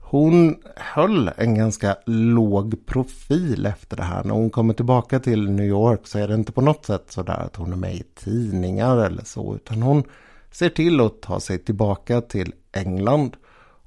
Hon 0.00 0.56
höll 0.76 1.30
en 1.36 1.54
ganska 1.54 1.96
låg 2.06 2.86
profil 2.86 3.66
efter 3.66 3.96
det 3.96 4.02
här. 4.02 4.24
När 4.24 4.34
hon 4.34 4.50
kommer 4.50 4.74
tillbaka 4.74 5.20
till 5.20 5.50
New 5.50 5.66
York 5.66 6.00
så 6.04 6.18
är 6.18 6.28
det 6.28 6.34
inte 6.34 6.52
på 6.52 6.60
något 6.60 6.86
sätt 6.86 7.04
så 7.08 7.22
där 7.22 7.38
att 7.38 7.56
hon 7.56 7.72
är 7.72 7.76
med 7.76 7.94
i 7.94 8.02
tidningar 8.14 8.96
eller 8.96 9.24
så. 9.24 9.54
Utan 9.54 9.82
hon 9.82 10.02
ser 10.50 10.68
till 10.68 11.00
att 11.00 11.22
ta 11.22 11.40
sig 11.40 11.58
tillbaka 11.58 12.20
till 12.20 12.54
England. 12.72 13.36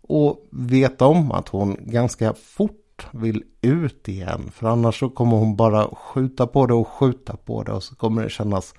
Och 0.01 0.47
vet 0.51 1.01
om 1.01 1.31
att 1.31 1.49
hon 1.49 1.77
ganska 1.79 2.34
fort 2.34 2.85
vill 3.12 3.43
ut 3.62 4.08
igen. 4.08 4.51
För 4.53 4.67
annars 4.67 4.99
så 4.99 5.10
kommer 5.10 5.38
hon 5.38 5.55
bara 5.55 5.88
skjuta 5.88 6.47
på 6.47 6.65
det 6.65 6.73
och 6.73 6.88
skjuta 6.88 7.38
på 7.38 7.63
det 7.63 7.71
och 7.71 7.84
så 7.84 7.95
kommer 7.95 8.23
det 8.23 8.29
kännas 8.29 8.73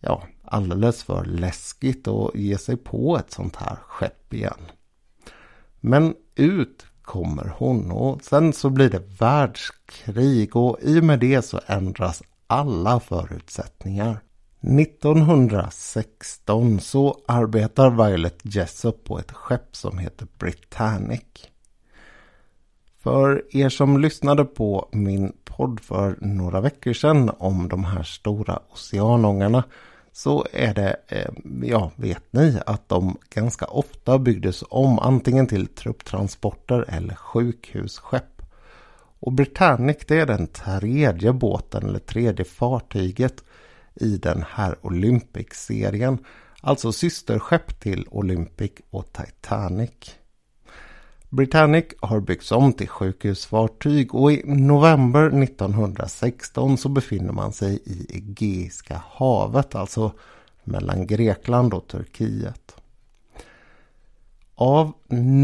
ja, 0.00 0.22
alldeles 0.44 1.02
för 1.02 1.24
läskigt 1.24 2.08
att 2.08 2.34
ge 2.34 2.58
sig 2.58 2.76
på 2.76 3.18
ett 3.18 3.32
sånt 3.32 3.56
här 3.56 3.76
skepp 3.76 4.34
igen. 4.34 4.60
Men 5.80 6.14
ut 6.34 6.86
kommer 7.02 7.54
hon 7.56 7.90
och 7.90 8.22
sen 8.22 8.52
så 8.52 8.70
blir 8.70 8.90
det 8.90 9.20
världskrig 9.20 10.56
och 10.56 10.78
i 10.82 11.00
och 11.00 11.04
med 11.04 11.20
det 11.20 11.42
så 11.42 11.60
ändras 11.66 12.22
alla 12.46 13.00
förutsättningar. 13.00 14.20
1916 14.60 16.80
så 16.80 17.20
arbetar 17.28 17.90
Violet 17.90 18.38
Jessup 18.42 19.04
på 19.04 19.18
ett 19.18 19.32
skepp 19.32 19.76
som 19.76 19.98
heter 19.98 20.26
Britannic. 20.38 21.50
För 23.04 23.56
er 23.56 23.68
som 23.68 24.00
lyssnade 24.00 24.44
på 24.44 24.88
min 24.92 25.32
podd 25.44 25.80
för 25.80 26.16
några 26.20 26.60
veckor 26.60 26.92
sedan 26.92 27.30
om 27.38 27.68
de 27.68 27.84
här 27.84 28.02
stora 28.02 28.58
oceanångarna 28.72 29.64
så 30.12 30.46
är 30.52 30.74
det, 30.74 30.96
eh, 31.08 31.30
ja 31.62 31.90
vet 31.96 32.32
ni, 32.32 32.60
att 32.66 32.88
de 32.88 33.18
ganska 33.30 33.64
ofta 33.64 34.18
byggdes 34.18 34.64
om 34.68 34.98
antingen 34.98 35.46
till 35.46 35.66
trupptransporter 35.66 36.84
eller 36.88 37.14
sjukhusskepp. 37.14 38.42
Och 39.20 39.32
Britannic 39.32 39.98
det 40.06 40.20
är 40.20 40.26
den 40.26 40.46
tredje 40.46 41.32
båten 41.32 41.88
eller 41.88 41.98
tredje 41.98 42.44
fartyget 42.44 43.44
i 43.94 44.16
den 44.16 44.44
här 44.48 44.76
Olympic-serien. 44.82 46.18
Alltså 46.60 46.92
systerskepp 46.92 47.80
till 47.80 48.06
Olympic 48.10 48.72
och 48.90 49.12
Titanic. 49.12 50.18
Britannic 51.34 51.84
har 52.00 52.20
byggts 52.20 52.52
om 52.52 52.72
till 52.72 52.88
sjukhusfartyg 52.88 54.14
och 54.14 54.32
i 54.32 54.42
november 54.44 55.42
1916 55.42 56.78
så 56.78 56.88
befinner 56.88 57.32
man 57.32 57.52
sig 57.52 57.82
i 57.84 58.06
Egeiska 58.16 59.02
havet, 59.10 59.74
alltså 59.74 60.12
mellan 60.64 61.06
Grekland 61.06 61.74
och 61.74 61.86
Turkiet. 61.86 62.76
Av 64.54 64.92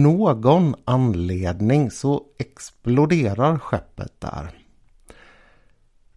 någon 0.03 0.75
anledning 0.85 1.91
så 1.91 2.23
exploderar 2.39 3.59
skeppet 3.59 4.13
där. 4.19 4.60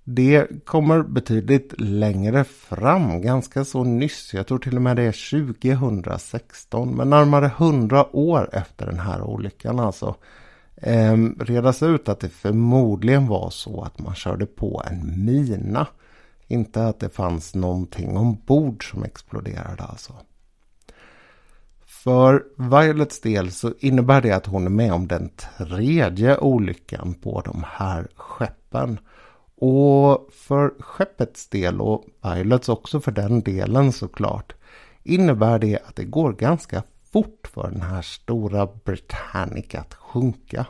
Det 0.03 0.65
kommer 0.65 1.01
betydligt 1.03 1.73
längre 1.77 2.43
fram, 2.43 3.21
ganska 3.21 3.65
så 3.65 3.83
nyss. 3.83 4.33
Jag 4.33 4.47
tror 4.47 4.59
till 4.59 4.75
och 4.75 4.81
med 4.81 4.95
det 4.95 5.03
är 5.03 5.51
2016, 5.53 6.95
men 6.95 7.09
närmare 7.09 7.45
100 7.45 8.15
år 8.15 8.49
efter 8.53 8.85
den 8.85 8.99
här 8.99 9.21
olyckan 9.21 9.79
alltså. 9.79 10.15
Eh, 10.75 11.17
redas 11.39 11.83
ut 11.83 12.09
att 12.09 12.19
det 12.19 12.29
förmodligen 12.29 13.27
var 13.27 13.49
så 13.49 13.81
att 13.81 13.99
man 13.99 14.15
körde 14.15 14.45
på 14.45 14.83
en 14.91 15.25
mina. 15.25 15.87
Inte 16.47 16.87
att 16.87 16.99
det 16.99 17.09
fanns 17.09 17.55
någonting 17.55 18.17
ombord 18.17 18.91
som 18.91 19.03
exploderade 19.03 19.83
alltså. 19.83 20.13
För 21.85 22.43
Violets 22.57 23.21
del 23.21 23.51
så 23.51 23.73
innebär 23.79 24.21
det 24.21 24.31
att 24.31 24.45
hon 24.45 24.65
är 24.65 24.69
med 24.69 24.93
om 24.93 25.07
den 25.07 25.29
tredje 25.57 26.37
olyckan 26.37 27.13
på 27.13 27.41
de 27.41 27.63
här 27.67 28.07
skeppen. 28.15 28.99
Och 29.65 30.29
för 30.33 30.73
skeppets 30.79 31.47
del 31.47 31.81
och 31.81 32.05
Pilots 32.21 32.69
också 32.69 32.99
för 32.99 33.11
den 33.11 33.41
delen 33.41 33.91
såklart 33.91 34.53
innebär 35.03 35.59
det 35.59 35.79
att 35.85 35.95
det 35.95 36.03
går 36.03 36.33
ganska 36.33 36.83
fort 37.11 37.47
för 37.53 37.71
den 37.71 37.81
här 37.81 38.01
stora 38.01 38.67
Britannic 38.85 39.75
att 39.75 39.93
sjunka. 39.93 40.65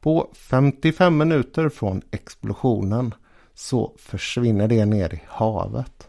På 0.00 0.30
55 0.34 1.18
minuter 1.18 1.68
från 1.68 2.02
explosionen 2.10 3.14
så 3.54 3.94
försvinner 3.98 4.68
det 4.68 4.86
ner 4.86 5.14
i 5.14 5.22
havet. 5.26 6.08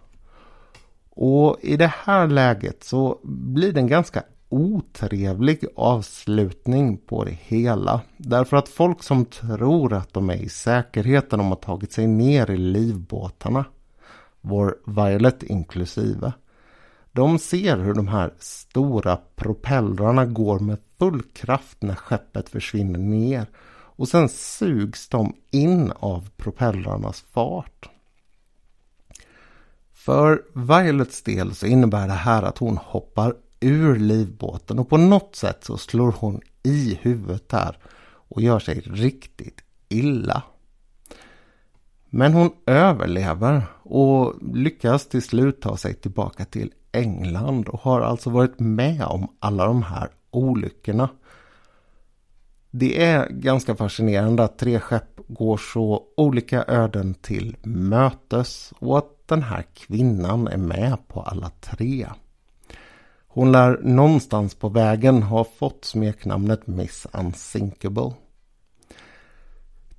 Och 1.09 1.57
i 1.61 1.77
det 1.77 1.93
här 2.03 2.27
läget 2.27 2.83
så 2.83 3.19
blir 3.23 3.71
det 3.73 3.79
en 3.79 3.87
ganska 3.87 4.23
otrevlig 4.51 5.65
avslutning 5.75 6.97
på 6.97 7.23
det 7.23 7.37
hela. 7.41 8.01
Därför 8.17 8.57
att 8.57 8.69
folk 8.69 9.03
som 9.03 9.25
tror 9.25 9.93
att 9.93 10.13
de 10.13 10.29
är 10.29 10.35
i 10.35 10.49
säkerheten 10.49 11.39
när 11.39 11.43
de 11.43 11.47
har 11.47 11.55
tagit 11.55 11.91
sig 11.91 12.07
ner 12.07 12.51
i 12.51 12.57
livbåtarna, 12.57 13.65
vår 14.41 14.77
Violet 14.85 15.43
inklusive, 15.43 16.33
de 17.11 17.39
ser 17.39 17.77
hur 17.77 17.93
de 17.93 18.07
här 18.07 18.33
stora 18.39 19.17
propellrarna 19.35 20.25
går 20.25 20.59
med 20.59 20.77
full 20.99 21.23
kraft 21.23 21.81
när 21.81 21.95
skeppet 21.95 22.49
försvinner 22.49 22.99
ner 22.99 23.47
och 24.01 24.07
sen 24.07 24.29
sugs 24.29 25.07
de 25.09 25.35
in 25.51 25.91
av 25.99 26.29
propellrarnas 26.37 27.21
fart. 27.21 27.89
För 29.93 30.43
Violets 30.53 31.23
del 31.23 31.55
så 31.55 31.65
innebär 31.65 32.07
det 32.07 32.13
här 32.13 32.43
att 32.43 32.57
hon 32.57 32.77
hoppar 32.77 33.35
ur 33.61 33.99
livbåten 33.99 34.79
och 34.79 34.89
på 34.89 34.97
något 34.97 35.35
sätt 35.35 35.63
så 35.63 35.77
slår 35.77 36.11
hon 36.11 36.41
i 36.63 36.99
huvudet 37.01 37.49
där 37.49 37.77
och 38.03 38.41
gör 38.41 38.59
sig 38.59 38.79
riktigt 38.79 39.61
illa. 39.89 40.43
Men 42.09 42.33
hon 42.33 42.51
överlever 42.65 43.63
och 43.83 44.35
lyckas 44.53 45.07
till 45.07 45.21
slut 45.21 45.61
ta 45.61 45.77
sig 45.77 45.93
tillbaka 45.93 46.45
till 46.45 46.73
England 46.91 47.67
och 47.67 47.79
har 47.79 48.01
alltså 48.01 48.29
varit 48.29 48.59
med 48.59 49.03
om 49.03 49.27
alla 49.39 49.65
de 49.65 49.83
här 49.83 50.09
olyckorna. 50.31 51.09
Det 52.71 53.03
är 53.03 53.29
ganska 53.29 53.75
fascinerande 53.75 54.43
att 54.43 54.57
tre 54.57 54.79
skepp 54.79 55.19
går 55.27 55.57
så 55.57 56.03
olika 56.17 56.63
öden 56.67 57.13
till 57.13 57.57
mötes 57.63 58.73
och 58.79 58.97
att 58.97 59.27
den 59.27 59.43
här 59.43 59.65
kvinnan 59.73 60.47
är 60.47 60.57
med 60.57 60.97
på 61.07 61.21
alla 61.21 61.49
tre. 61.49 62.07
Hon 63.33 63.51
lär 63.51 63.79
någonstans 63.81 64.55
på 64.55 64.69
vägen 64.69 65.23
ha 65.23 65.43
fått 65.43 65.85
smeknamnet 65.85 66.67
Miss 66.67 67.07
Unsinkable. 67.13 68.13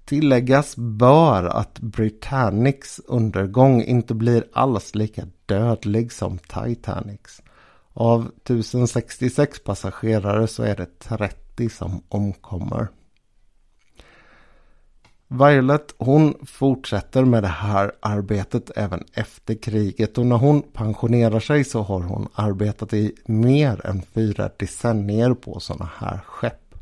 Tilläggas 0.05 0.77
bör 0.77 1.45
att 1.45 1.81
Britannics 1.81 3.01
undergång 3.07 3.83
inte 3.83 4.15
blir 4.15 4.45
alls 4.53 4.95
lika 4.95 5.27
dödlig 5.47 6.13
som 6.13 6.39
Titanics. 6.39 7.43
Av 7.93 8.31
1066 8.45 9.65
passagerare 9.65 10.47
så 10.47 10.63
är 10.63 10.77
det 10.77 10.99
30 10.99 11.69
som 11.69 12.03
omkommer. 12.09 12.89
Violet 15.39 15.95
hon 15.99 16.35
fortsätter 16.47 17.25
med 17.25 17.43
det 17.43 17.49
här 17.49 17.93
arbetet 18.01 18.71
även 18.77 19.05
efter 19.13 19.55
kriget. 19.55 20.19
Och 20.19 20.27
när 20.27 20.37
hon 20.37 20.63
pensionerar 20.63 21.41
sig 21.41 21.65
så 21.65 21.83
har 21.83 22.01
hon 22.01 22.29
arbetat 22.35 22.93
i 22.93 23.15
mer 23.25 23.87
än 23.87 24.03
fyra 24.03 24.51
decennier 24.57 25.35
på 25.35 25.61
sådana 25.61 25.91
här 25.99 26.21
skepp. 26.27 26.75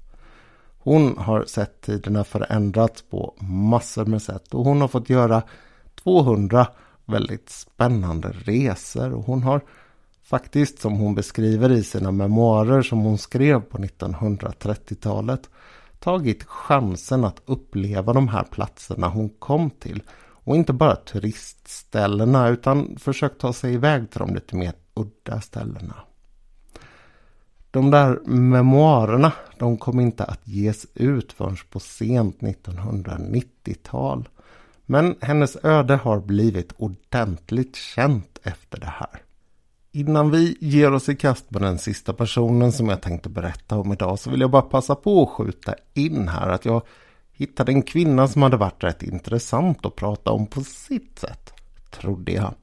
Hon 0.79 1.19
har 1.19 1.45
sett 1.45 1.81
tiderna 1.81 2.25
förändrats 2.25 3.03
på 3.03 3.35
massor 3.41 4.05
med 4.05 4.23
sätt. 4.23 4.55
Och 4.55 4.65
hon 4.65 4.81
har 4.81 4.89
fått 4.89 5.11
göra 5.11 5.43
200 6.03 6.67
väldigt 7.05 7.51
spännande 7.51 8.29
resor. 8.29 9.13
Och 9.13 9.25
hon 9.25 9.43
har 9.43 9.61
faktiskt 10.23 10.81
som 10.81 10.93
hon 10.93 11.15
beskriver 11.15 11.73
i 11.73 11.85
sina 11.85 12.11
memoarer 12.11 12.83
som 12.83 12.99
hon 12.99 13.19
skrev 13.19 13.61
på 13.61 13.79
1930-talet 13.79 15.49
tagit 16.01 16.45
chansen 16.45 17.25
att 17.25 17.43
uppleva 17.47 18.13
de 18.13 18.29
här 18.29 18.45
platserna 18.45 19.09
hon 19.09 19.29
kom 19.29 19.71
till. 19.71 20.03
Och 20.45 20.57
inte 20.57 20.73
bara 20.73 20.97
turistställena 20.97 22.49
utan 22.49 22.97
försökt 22.97 23.41
ta 23.41 23.53
sig 23.53 23.75
iväg 23.75 24.11
till 24.11 24.19
de 24.19 24.35
lite 24.35 24.57
mer 24.57 24.73
udda 24.95 25.41
ställena. 25.41 25.95
De 27.71 27.91
där 27.91 28.21
memoarerna 28.25 29.33
de 29.59 29.77
kom 29.79 30.01
inte 30.01 30.25
att 30.25 30.49
ges 30.49 30.87
ut 30.95 31.33
förrän 31.33 31.57
på 31.71 31.81
sent 31.81 32.39
1990-tal. 32.41 34.29
Men 34.87 35.17
hennes 35.21 35.57
öde 35.65 35.97
har 35.97 36.21
blivit 36.21 36.73
ordentligt 36.77 37.77
känt 37.77 38.39
efter 38.43 38.81
det 38.81 38.93
här. 38.97 39.23
Innan 39.93 40.31
vi 40.31 40.57
ger 40.61 40.93
oss 40.93 41.09
i 41.09 41.17
kast 41.17 41.51
med 41.51 41.63
den 41.63 41.79
sista 41.79 42.13
personen 42.13 42.73
som 42.73 42.89
jag 42.89 43.03
tänkte 43.03 43.29
berätta 43.29 43.79
om 43.79 43.93
idag 43.93 44.19
så 44.19 44.31
vill 44.31 44.41
jag 44.41 44.51
bara 44.51 44.63
passa 44.63 44.95
på 44.95 45.23
att 45.23 45.29
skjuta 45.29 45.75
in 45.95 46.29
här 46.29 46.49
att 46.49 46.65
jag 46.65 46.83
hittade 47.33 47.73
en 47.73 47.83
kvinna 47.83 48.29
som 48.29 48.43
hade 48.43 48.57
varit 48.57 48.85
rätt 48.85 49.03
intressant 49.03 49.87
att 49.87 49.97
prata 49.97 50.31
om 50.31 50.47
på 50.47 50.61
sitt 50.61 51.19
sätt, 51.19 51.53
trodde 51.91 52.33
jag. 52.33 52.55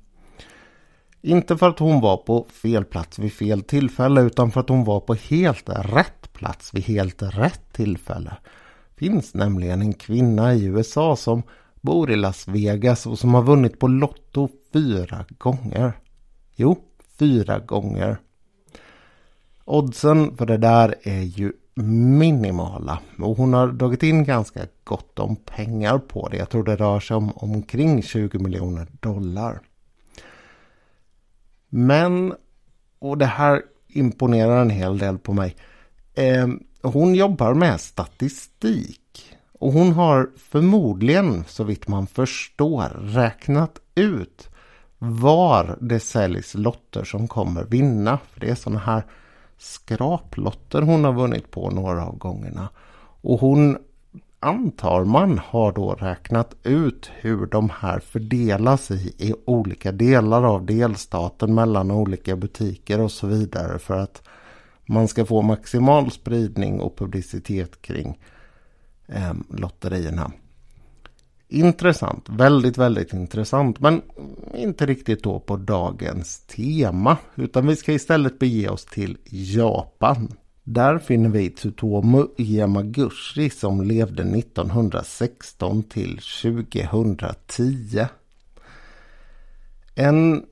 Inte 1.21 1.57
för 1.57 1.69
att 1.69 1.79
hon 1.79 2.01
var 2.01 2.17
på 2.17 2.45
fel 2.51 2.85
plats 2.85 3.19
vid 3.19 3.33
fel 3.33 3.61
tillfälle 3.61 4.21
utan 4.21 4.51
för 4.51 4.59
att 4.59 4.69
hon 4.69 4.83
var 4.83 4.99
på 4.99 5.13
helt 5.13 5.69
rätt 5.69 6.33
plats 6.33 6.73
vid 6.73 6.83
helt 6.83 7.21
rätt 7.21 7.73
tillfälle. 7.73 8.37
Finns 8.95 9.33
nämligen 9.33 9.81
en 9.81 9.93
kvinna 9.93 10.53
i 10.53 10.65
USA 10.65 11.15
som 11.15 11.43
bor 11.81 12.11
i 12.11 12.15
Las 12.15 12.47
Vegas 12.47 13.05
och 13.05 13.19
som 13.19 13.33
har 13.33 13.43
vunnit 13.43 13.79
på 13.79 13.87
Lotto 13.87 14.49
fyra 14.73 15.25
gånger. 15.37 15.93
Jo, 16.55 16.87
fyra 17.19 17.60
gånger. 17.60 18.17
Oddsen 19.65 20.38
för 20.38 20.45
det 20.45 20.58
där 20.58 20.95
är 21.03 21.21
ju 21.21 21.53
minimala 21.84 22.99
och 23.19 23.38
hon 23.38 23.53
har 23.53 23.67
dragit 23.67 24.03
in 24.03 24.23
ganska 24.23 24.60
gott 24.84 25.19
om 25.19 25.36
pengar 25.36 25.97
på 25.97 26.30
det. 26.30 26.38
Jag 26.38 26.49
tror 26.49 26.63
det 26.63 26.75
rör 26.75 26.99
sig 26.99 27.17
om 27.17 27.32
omkring 27.36 28.03
20 28.03 28.39
miljoner 28.39 28.88
dollar. 28.99 29.60
Men, 31.69 32.34
och 32.99 33.17
det 33.17 33.25
här 33.25 33.62
imponerar 33.88 34.62
en 34.62 34.69
hel 34.69 34.97
del 34.97 35.17
på 35.17 35.34
mig. 35.34 35.56
Eh, 36.13 36.47
hon 36.82 37.15
jobbar 37.15 37.53
med 37.53 37.82
statistik. 37.82 39.38
Och 39.60 39.73
hon 39.73 39.91
har 39.91 40.30
förmodligen, 40.38 41.43
så 41.47 41.63
vitt 41.63 41.88
man 41.88 42.08
förstår, 42.08 42.89
räknat 42.99 43.80
ut 43.95 44.49
var 44.99 45.77
det 45.81 45.99
säljs 45.99 46.53
lotter 46.53 47.03
som 47.03 47.27
kommer 47.27 47.63
vinna. 47.63 48.19
För 48.31 48.39
det 48.39 48.49
är 48.49 48.55
sådana 48.55 48.79
här 48.79 49.03
skraplotter 49.57 50.81
hon 50.81 51.03
har 51.03 51.13
vunnit 51.13 51.51
på 51.51 51.69
några 51.69 52.05
av 52.05 52.17
gångerna. 52.17 52.69
Och 53.21 53.39
hon 53.39 53.77
antar 54.39 55.03
man 55.03 55.38
har 55.45 55.71
då 55.71 55.93
räknat 55.93 56.55
ut 56.63 57.12
hur 57.15 57.45
de 57.45 57.69
här 57.69 57.99
fördelas 57.99 58.91
i, 58.91 59.15
i 59.17 59.33
olika 59.45 59.91
delar 59.91 60.43
av 60.43 60.65
delstaten 60.65 61.55
mellan 61.55 61.91
olika 61.91 62.36
butiker 62.36 63.01
och 63.01 63.12
så 63.12 63.27
vidare 63.27 63.79
för 63.79 63.97
att 63.97 64.27
man 64.86 65.07
ska 65.07 65.25
få 65.25 65.41
maximal 65.41 66.12
spridning 66.12 66.79
och 66.79 66.97
publicitet 66.97 67.81
kring 67.81 68.19
eh, 69.07 69.33
lotterierna. 69.49 70.31
Intressant, 71.49 72.29
väldigt, 72.29 72.77
väldigt 72.77 73.13
intressant. 73.13 73.79
Men 73.79 74.01
inte 74.55 74.86
riktigt 74.86 75.23
då 75.23 75.39
på 75.39 75.57
dagens 75.57 76.39
tema. 76.39 77.17
Utan 77.36 77.67
vi 77.67 77.75
ska 77.75 77.93
istället 77.93 78.39
bege 78.39 78.69
oss 78.69 78.86
till 78.86 79.17
Japan. 79.29 80.33
Där 80.63 80.99
finner 80.99 81.29
vi 81.29 81.49
Tsutomu 81.49 82.27
Yamaguchi 82.38 83.49
som 83.49 83.81
levde 83.81 84.23
1916 84.23 85.83
till 85.83 86.19
2010. 86.41 88.05
En 89.95 90.45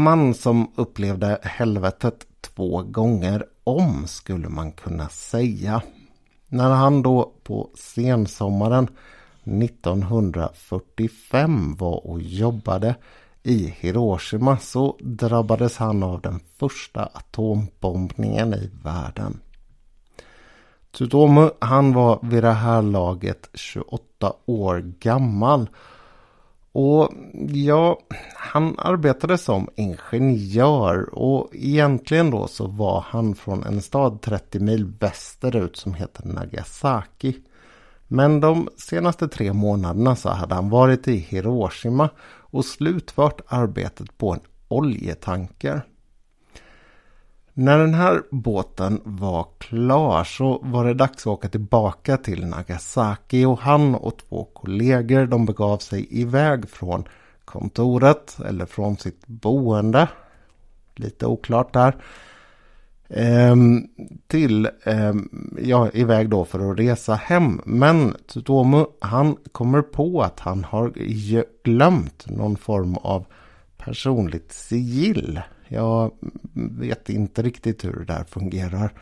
man 0.00 0.34
som 0.34 0.72
upplevde 0.76 1.38
helvetet 1.42 2.26
två 2.40 2.82
gånger 2.82 3.44
om 3.64 4.06
skulle 4.06 4.48
man 4.48 4.72
kunna 4.72 5.08
säga. 5.08 5.82
När 6.48 6.70
han 6.70 7.02
då 7.02 7.32
på 7.42 7.70
sensommaren 7.74 8.88
1945 9.44 11.76
var 11.76 12.06
och 12.06 12.22
jobbade 12.22 12.94
i 13.42 13.74
Hiroshima 13.78 14.58
så 14.58 14.96
drabbades 15.00 15.76
han 15.76 16.02
av 16.02 16.20
den 16.20 16.40
första 16.58 17.04
atombombningen 17.04 18.54
i 18.54 18.70
världen. 18.84 19.40
Tsutomu 20.92 21.50
han 21.58 21.92
var 21.92 22.18
vid 22.22 22.42
det 22.42 22.52
här 22.52 22.82
laget 22.82 23.50
28 23.54 24.32
år 24.46 24.92
gammal. 25.00 25.68
Och 26.72 27.12
ja, 27.48 27.98
han 28.34 28.74
arbetade 28.78 29.38
som 29.38 29.68
ingenjör 29.76 31.14
och 31.14 31.48
egentligen 31.52 32.30
då 32.30 32.46
så 32.46 32.66
var 32.66 33.04
han 33.08 33.34
från 33.34 33.62
en 33.62 33.82
stad 33.82 34.22
30 34.22 34.60
mil 34.60 34.92
västerut 35.00 35.76
som 35.76 35.94
heter 35.94 36.26
Nagasaki. 36.26 37.36
Men 38.12 38.40
de 38.40 38.68
senaste 38.76 39.28
tre 39.28 39.52
månaderna 39.52 40.16
så 40.16 40.28
hade 40.28 40.54
han 40.54 40.70
varit 40.70 41.08
i 41.08 41.16
Hiroshima 41.16 42.10
och 42.24 42.64
slutfört 42.64 43.40
arbetet 43.46 44.18
på 44.18 44.32
en 44.32 44.40
oljetanker. 44.68 45.82
När 47.52 47.78
den 47.78 47.94
här 47.94 48.22
båten 48.30 49.00
var 49.04 49.46
klar 49.58 50.24
så 50.24 50.60
var 50.62 50.84
det 50.84 50.94
dags 50.94 51.22
att 51.22 51.26
åka 51.26 51.48
tillbaka 51.48 52.16
till 52.16 52.46
Nagasaki 52.46 53.44
och 53.44 53.58
han 53.58 53.94
och 53.94 54.16
två 54.16 54.44
kollegor 54.44 55.26
de 55.26 55.46
begav 55.46 55.78
sig 55.78 56.20
iväg 56.20 56.68
från 56.68 57.04
kontoret 57.44 58.38
eller 58.46 58.66
från 58.66 58.96
sitt 58.96 59.26
boende. 59.26 60.08
Lite 60.94 61.26
oklart 61.26 61.72
där. 61.72 61.96
Ehm, 63.14 63.88
till, 64.26 64.68
ehm, 64.84 65.28
ja, 65.62 65.90
iväg 65.92 66.28
då 66.30 66.44
för 66.44 66.70
att 66.70 66.78
resa 66.78 67.14
hem. 67.14 67.60
Men 67.64 68.16
Tutomu 68.26 68.84
han 69.00 69.36
kommer 69.52 69.82
på 69.82 70.22
att 70.22 70.40
han 70.40 70.64
har 70.64 70.92
glömt 71.64 72.26
någon 72.26 72.56
form 72.56 72.96
av 72.96 73.24
personligt 73.76 74.52
sigill. 74.52 75.40
Jag 75.68 76.10
vet 76.54 77.08
inte 77.08 77.42
riktigt 77.42 77.84
hur 77.84 77.92
det 77.92 78.04
där 78.04 78.24
fungerar. 78.24 78.92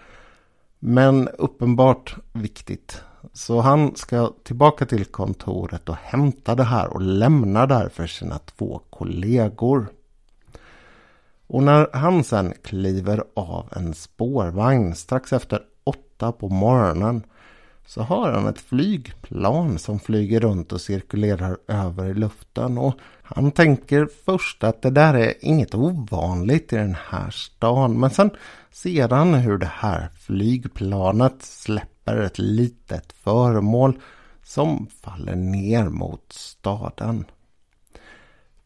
Men 0.78 1.28
uppenbart 1.28 2.16
viktigt. 2.32 3.02
Så 3.32 3.60
han 3.60 3.96
ska 3.96 4.32
tillbaka 4.42 4.86
till 4.86 5.04
kontoret 5.04 5.88
och 5.88 5.96
hämta 5.96 6.54
det 6.54 6.64
här 6.64 6.88
och 6.94 7.00
lämna 7.00 7.66
därför 7.66 8.06
sina 8.06 8.38
två 8.38 8.80
kollegor. 8.90 9.86
Och 11.52 11.62
när 11.62 11.88
han 11.92 12.24
sen 12.24 12.52
kliver 12.62 13.24
av 13.34 13.68
en 13.76 13.94
spårvagn 13.94 14.94
strax 14.94 15.32
efter 15.32 15.60
åtta 15.84 16.32
på 16.32 16.48
morgonen 16.48 17.22
så 17.86 18.02
har 18.02 18.32
han 18.32 18.46
ett 18.46 18.60
flygplan 18.60 19.78
som 19.78 20.00
flyger 20.00 20.40
runt 20.40 20.72
och 20.72 20.80
cirkulerar 20.80 21.56
över 21.68 22.06
i 22.06 22.14
luften. 22.14 22.78
Och 22.78 22.94
han 23.22 23.50
tänker 23.50 24.08
först 24.24 24.64
att 24.64 24.82
det 24.82 24.90
där 24.90 25.14
är 25.14 25.34
inget 25.40 25.74
ovanligt 25.74 26.72
i 26.72 26.76
den 26.76 26.96
här 27.08 27.30
stan. 27.30 28.00
Men 28.00 28.10
sen 28.10 28.30
ser 28.70 29.08
han 29.08 29.34
hur 29.34 29.58
det 29.58 29.72
här 29.72 30.08
flygplanet 30.18 31.42
släpper 31.42 32.16
ett 32.16 32.38
litet 32.38 33.12
föremål 33.12 33.98
som 34.42 34.86
faller 35.02 35.36
ner 35.36 35.88
mot 35.88 36.32
staden. 36.32 37.24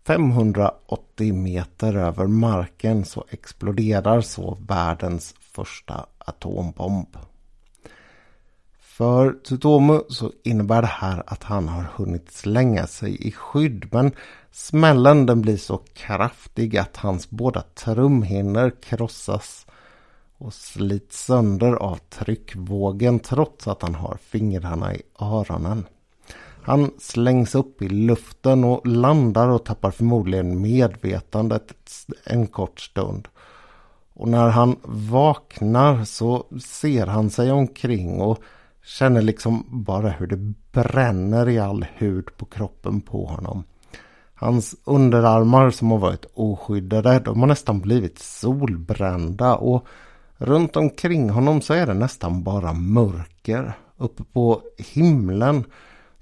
580 0.07 1.33
meter 1.33 1.97
över 1.97 2.27
marken 2.27 3.05
så 3.05 3.25
exploderar 3.31 4.21
så 4.21 4.59
världens 4.69 5.35
första 5.41 6.07
atombomb. 6.19 7.17
För 8.81 9.33
Tsutomu 9.45 10.01
så 10.09 10.33
innebär 10.45 10.83
det 10.83 10.89
här 10.89 11.23
att 11.27 11.43
han 11.43 11.69
har 11.69 11.83
hunnit 11.83 12.33
slänga 12.33 12.87
sig 12.87 13.29
i 13.29 13.33
skydd. 13.33 13.89
Men 13.93 14.13
smällen 14.53 15.27
den 15.27 15.43
blir 15.43 15.57
så 15.57 15.81
kraftig 15.95 16.77
att 16.77 16.97
hans 16.97 17.31
båda 17.31 17.63
trumhinnor 17.63 18.73
krossas 18.83 19.67
och 20.39 20.55
slits 20.55 21.25
sönder 21.25 21.73
av 21.73 21.99
tryckvågen 22.11 23.19
trots 23.19 23.69
att 23.69 23.83
han 23.83 23.95
har 23.95 24.19
fingrarna 24.23 24.95
i 24.95 25.03
öronen. 25.21 25.87
Han 26.67 26.91
slängs 26.99 27.55
upp 27.55 27.83
i 27.83 27.89
luften 27.89 28.65
och 28.65 28.87
landar 28.87 29.49
och 29.49 29.65
tappar 29.65 29.91
förmodligen 29.91 30.61
medvetandet 30.61 31.75
en 32.25 32.47
kort 32.47 32.81
stund. 32.81 33.29
Och 34.15 34.29
när 34.29 34.49
han 34.49 34.77
vaknar 34.85 36.05
så 36.05 36.47
ser 36.61 37.07
han 37.07 37.31
sig 37.31 37.53
omkring 37.53 38.21
och 38.21 38.39
känner 38.85 39.23
liksom 39.23 39.65
bara 39.69 40.09
hur 40.09 40.27
det 40.27 40.55
bränner 40.73 41.49
i 41.49 41.59
all 41.59 41.87
hud 41.95 42.37
på 42.37 42.45
kroppen 42.45 43.01
på 43.01 43.27
honom. 43.27 43.65
Hans 44.35 44.77
underarmar 44.85 45.71
som 45.71 45.91
har 45.91 45.99
varit 45.99 46.27
oskyddade, 46.35 47.19
de 47.19 47.41
har 47.41 47.47
nästan 47.47 47.81
blivit 47.81 48.19
solbrända 48.19 49.57
och 49.57 49.87
runt 50.37 50.77
omkring 50.77 51.31
honom 51.31 51.61
så 51.61 51.75
är 51.75 51.87
det 51.87 51.95
nästan 51.95 52.43
bara 52.43 52.73
mörker. 52.73 53.73
Uppe 53.97 54.25
på 54.25 54.63
himlen 54.79 55.65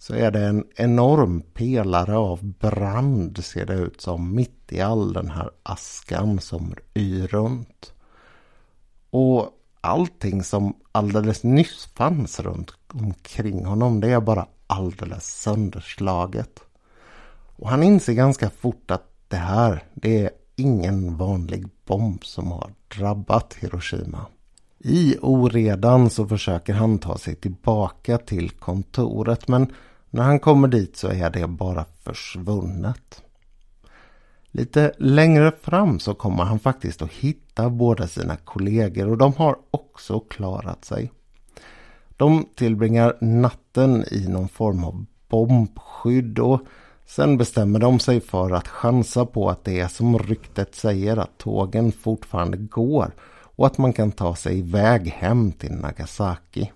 så 0.03 0.15
är 0.15 0.31
det 0.31 0.41
en 0.41 0.65
enorm 0.77 1.41
pelare 1.41 2.17
av 2.17 2.45
brand 2.45 3.45
ser 3.45 3.67
det 3.67 3.75
ut 3.75 4.01
som 4.01 4.35
mitt 4.35 4.73
i 4.73 4.81
all 4.81 5.13
den 5.13 5.31
här 5.31 5.51
askan 5.63 6.41
som 6.41 6.75
yr 6.97 7.27
runt. 7.27 7.93
Och 9.11 9.49
allting 9.81 10.43
som 10.43 10.77
alldeles 10.93 11.43
nyss 11.43 11.89
fanns 11.95 12.41
runt 12.41 12.71
omkring 12.93 13.65
honom 13.65 14.01
det 14.01 14.11
är 14.11 14.21
bara 14.21 14.47
alldeles 14.67 15.25
sönderslaget. 15.25 16.61
Och 17.57 17.69
han 17.69 17.83
inser 17.83 18.13
ganska 18.13 18.51
fort 18.51 18.91
att 18.91 19.09
det 19.29 19.37
här 19.37 19.85
det 19.95 20.25
är 20.25 20.31
ingen 20.57 21.17
vanlig 21.17 21.69
bomb 21.87 22.25
som 22.25 22.53
har 22.53 22.71
drabbat 22.99 23.55
Hiroshima. 23.55 24.27
I 24.79 25.17
oredan 25.21 26.11
så 26.11 26.27
försöker 26.27 26.75
han 26.75 26.99
ta 26.99 27.19
sig 27.19 27.35
tillbaka 27.35 28.19
till 28.19 28.51
kontoret 28.51 29.49
men 29.49 29.73
när 30.13 30.23
han 30.23 30.39
kommer 30.39 30.69
dit 30.69 30.97
så 30.97 31.09
är 31.09 31.31
det 31.31 31.47
bara 31.47 31.85
försvunnet. 32.05 33.23
Lite 34.51 34.93
längre 34.99 35.53
fram 35.63 35.99
så 35.99 36.15
kommer 36.15 36.45
han 36.45 36.59
faktiskt 36.59 37.03
att 37.03 37.13
hitta 37.13 37.71
båda 37.71 38.07
sina 38.07 38.37
kollegor 38.37 39.09
och 39.09 39.19
de 39.19 39.35
har 39.35 39.57
också 39.71 40.21
klarat 40.21 40.85
sig. 40.85 41.13
De 42.17 42.47
tillbringar 42.55 43.17
natten 43.21 44.05
i 44.11 44.29
någon 44.29 44.49
form 44.49 44.85
av 44.85 45.05
bombskydd 45.29 46.39
och 46.39 46.61
sen 47.07 47.39
bestämmer 47.39 47.79
de 47.79 47.99
sig 47.99 48.21
för 48.21 48.51
att 48.51 48.69
chansa 48.69 49.27
på 49.27 49.51
att 49.51 49.65
det 49.65 49.81
är 49.81 49.89
som 49.89 50.19
ryktet 50.19 50.75
säger 50.75 51.17
att 51.17 51.39
tågen 51.39 51.93
fortfarande 51.93 52.57
går 52.57 53.15
och 53.57 53.67
att 53.67 53.79
man 53.79 53.93
kan 53.93 54.13
ta 54.13 54.35
sig 54.35 54.59
iväg 54.59 55.09
hem 55.09 55.53
till 55.53 55.73
Nagasaki. 55.73 56.71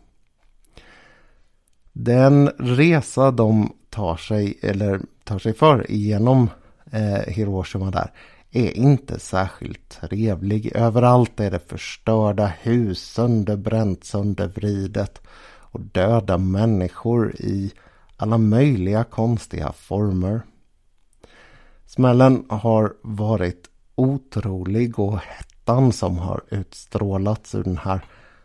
Den 1.98 2.48
resa 2.48 3.30
de 3.30 3.72
tar 3.90 4.16
sig, 4.16 4.58
eller 4.62 5.00
tar 5.24 5.38
sig 5.38 5.54
för 5.54 5.86
genom 5.88 6.50
eh, 6.90 7.32
Hiroshima 7.32 7.90
där 7.90 8.10
är 8.50 8.70
inte 8.70 9.18
särskilt 9.18 9.88
trevlig. 9.88 10.72
Överallt 10.74 11.40
är 11.40 11.50
det 11.50 11.68
förstörda 11.68 12.46
hus, 12.46 13.12
sönderbränt, 13.12 14.04
söndervridet 14.04 15.22
och 15.48 15.80
döda 15.80 16.38
människor 16.38 17.34
i 17.36 17.72
alla 18.16 18.38
möjliga 18.38 19.04
konstiga 19.04 19.72
former. 19.72 20.40
Smällen 21.86 22.44
har 22.48 22.94
varit 23.02 23.70
otrolig 23.94 24.98
och 24.98 25.18
hettan 25.18 25.92
som 25.92 26.18
har 26.18 26.40
utstrålats 26.50 27.54
ur 27.54 27.64
den 27.64 27.78
här 27.78 28.00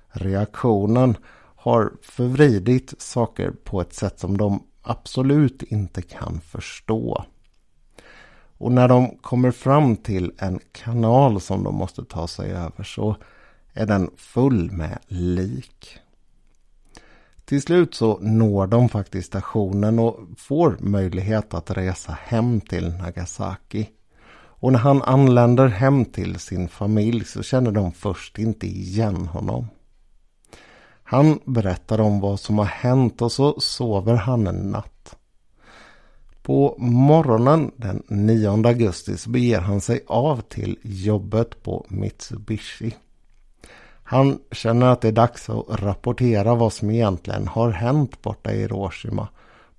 reaktionen 0.09 1.17
har 1.61 1.91
förvridit 2.01 2.93
saker 2.97 3.51
på 3.63 3.81
ett 3.81 3.93
sätt 3.93 4.19
som 4.19 4.37
de 4.37 4.63
absolut 4.81 5.63
inte 5.63 6.01
kan 6.01 6.41
förstå. 6.41 7.25
Och 8.57 8.71
när 8.71 8.87
de 8.87 9.17
kommer 9.17 9.51
fram 9.51 9.95
till 9.95 10.31
en 10.37 10.59
kanal 10.71 11.41
som 11.41 11.63
de 11.63 11.75
måste 11.75 12.05
ta 12.05 12.27
sig 12.27 12.51
över 12.51 12.83
så 12.83 13.15
är 13.73 13.85
den 13.85 14.09
full 14.17 14.71
med 14.71 14.99
lik. 15.07 15.97
Till 17.45 17.61
slut 17.61 17.95
så 17.95 18.19
når 18.19 18.67
de 18.67 18.89
faktiskt 18.89 19.27
stationen 19.27 19.99
och 19.99 20.19
får 20.37 20.77
möjlighet 20.79 21.53
att 21.53 21.71
resa 21.71 22.17
hem 22.21 22.61
till 22.61 22.93
Nagasaki. 22.93 23.89
Och 24.33 24.71
när 24.71 24.79
han 24.79 25.01
anländer 25.01 25.67
hem 25.67 26.05
till 26.05 26.39
sin 26.39 26.67
familj 26.67 27.25
så 27.25 27.43
känner 27.43 27.71
de 27.71 27.91
först 27.91 28.39
inte 28.39 28.67
igen 28.67 29.25
honom. 29.25 29.67
Han 31.11 31.39
berättar 31.45 32.01
om 32.01 32.19
vad 32.19 32.39
som 32.39 32.57
har 32.57 32.65
hänt 32.65 33.21
och 33.21 33.31
så 33.31 33.59
sover 33.59 34.15
han 34.15 34.47
en 34.47 34.71
natt. 34.71 35.15
På 36.41 36.75
morgonen 36.77 37.71
den 37.75 38.03
9 38.07 38.67
augusti 38.67 39.17
så 39.17 39.29
beger 39.29 39.59
han 39.59 39.81
sig 39.81 40.03
av 40.07 40.41
till 40.41 40.77
jobbet 40.81 41.63
på 41.63 41.85
Mitsubishi. 41.89 42.95
Han 44.03 44.39
känner 44.51 44.87
att 44.87 45.01
det 45.01 45.07
är 45.07 45.11
dags 45.11 45.49
att 45.49 45.65
rapportera 45.69 46.55
vad 46.55 46.73
som 46.73 46.91
egentligen 46.91 47.47
har 47.47 47.71
hänt 47.71 48.21
borta 48.21 48.53
i 48.53 48.59
Hiroshima. 48.59 49.27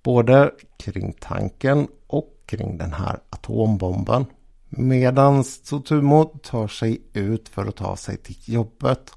Både 0.03 0.51
kring 0.77 1.15
tanken 1.21 1.89
och 2.07 2.43
kring 2.47 2.79
den 2.79 2.93
här 2.93 3.19
atombomben. 3.31 4.27
Medan 4.69 5.43
Tsutomu 5.43 6.25
tar 6.43 6.69
sig 6.69 7.03
ut 7.13 7.49
för 7.49 7.67
att 7.67 7.77
ta 7.77 7.97
sig 7.97 8.17
till 8.17 8.37
jobbet 8.45 9.13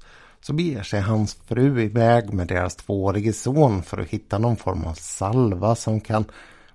så 0.46 0.52
beger 0.52 0.82
sig 0.82 1.00
hans 1.00 1.34
fru 1.34 1.80
iväg 1.82 2.32
med 2.32 2.46
deras 2.48 2.76
tvåårige 2.76 3.32
son 3.32 3.82
för 3.82 3.98
att 3.98 4.08
hitta 4.08 4.38
någon 4.38 4.56
form 4.56 4.84
av 4.84 4.94
salva 4.94 5.74
som 5.74 6.00
kan 6.00 6.24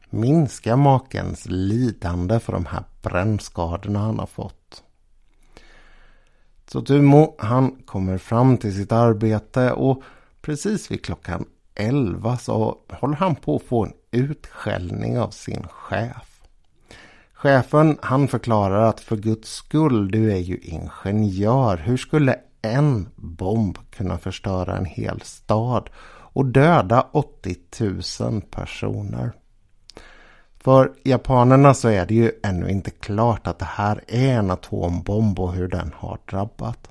minska 0.09 0.75
makens 0.75 1.45
lidande 1.45 2.39
för 2.39 2.53
de 2.53 2.65
här 2.65 2.83
brännskadorna 3.01 3.99
han 3.99 4.19
har 4.19 4.25
fått. 4.25 4.83
Så 6.67 6.81
Tumo 6.81 7.35
han 7.39 7.71
kommer 7.85 8.17
fram 8.17 8.57
till 8.57 8.75
sitt 8.75 8.91
arbete 8.91 9.71
och 9.71 10.03
precis 10.41 10.91
vid 10.91 11.05
klockan 11.05 11.45
11 11.75 12.37
så 12.37 12.77
håller 12.89 13.15
han 13.15 13.35
på 13.35 13.55
att 13.55 13.63
få 13.63 13.85
en 13.85 13.93
utskällning 14.11 15.19
av 15.19 15.29
sin 15.29 15.67
chef. 15.67 16.41
Chefen 17.33 17.97
han 18.01 18.27
förklarar 18.27 18.89
att 18.89 18.99
för 18.99 19.17
guds 19.17 19.51
skull, 19.51 20.11
du 20.11 20.31
är 20.31 20.39
ju 20.39 20.57
ingenjör. 20.57 21.77
Hur 21.77 21.97
skulle 21.97 22.37
en 22.61 23.09
bomb 23.15 23.77
kunna 23.89 24.17
förstöra 24.17 24.77
en 24.77 24.85
hel 24.85 25.21
stad 25.21 25.89
och 26.33 26.45
döda 26.45 27.07
80 27.11 27.55
000 28.19 28.41
personer? 28.41 29.31
För 30.63 30.91
japanerna 31.03 31.73
så 31.73 31.87
är 31.87 32.05
det 32.05 32.13
ju 32.13 32.31
ännu 32.43 32.69
inte 32.69 32.91
klart 32.91 33.47
att 33.47 33.59
det 33.59 33.65
här 33.65 34.03
är 34.07 34.37
en 34.37 34.51
atombomb 34.51 35.39
och 35.39 35.53
hur 35.53 35.67
den 35.67 35.91
har 35.95 36.19
drabbat. 36.29 36.87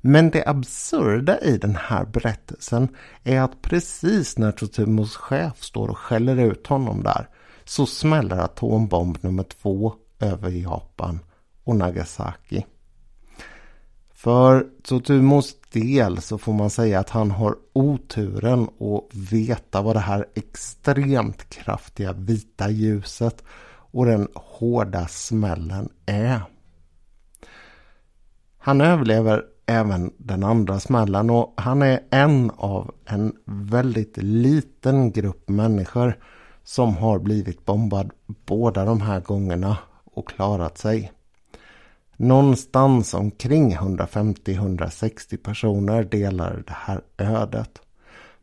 Men 0.00 0.30
det 0.30 0.46
absurda 0.46 1.40
i 1.40 1.58
den 1.58 1.76
här 1.76 2.04
berättelsen 2.04 2.88
är 3.24 3.40
att 3.40 3.62
precis 3.62 4.38
när 4.38 4.52
Totumos 4.52 5.16
chef 5.16 5.62
står 5.62 5.88
och 5.88 5.98
skäller 5.98 6.36
ut 6.36 6.66
honom 6.66 7.02
där 7.02 7.28
så 7.64 7.86
smäller 7.86 8.36
atombomb 8.36 9.18
nummer 9.20 9.42
två 9.42 9.94
över 10.20 10.50
Japan 10.50 11.20
och 11.64 11.76
Nagasaki. 11.76 12.64
För 14.22 14.66
Tsutomos 14.82 15.56
del 15.72 16.20
så 16.20 16.38
får 16.38 16.52
man 16.52 16.70
säga 16.70 17.00
att 17.00 17.10
han 17.10 17.30
har 17.30 17.56
oturen 17.72 18.62
att 18.62 19.16
veta 19.32 19.82
vad 19.82 19.96
det 19.96 20.00
här 20.00 20.26
extremt 20.34 21.50
kraftiga 21.50 22.12
vita 22.12 22.70
ljuset 22.70 23.44
och 23.92 24.06
den 24.06 24.28
hårda 24.34 25.06
smällen 25.06 25.88
är. 26.06 26.40
Han 28.58 28.80
överlever 28.80 29.44
även 29.66 30.12
den 30.18 30.44
andra 30.44 30.80
smällen 30.80 31.30
och 31.30 31.54
han 31.56 31.82
är 31.82 32.00
en 32.10 32.50
av 32.56 32.94
en 33.06 33.32
väldigt 33.44 34.16
liten 34.16 35.12
grupp 35.12 35.48
människor 35.48 36.18
som 36.62 36.96
har 36.96 37.18
blivit 37.18 37.64
bombad 37.64 38.10
båda 38.26 38.84
de 38.84 39.00
här 39.00 39.20
gångerna 39.20 39.78
och 40.04 40.28
klarat 40.28 40.78
sig. 40.78 41.12
Någonstans 42.22 43.14
omkring 43.14 43.76
150-160 43.76 45.36
personer 45.36 46.04
delar 46.04 46.62
det 46.66 46.72
här 46.76 47.00
ödet. 47.18 47.78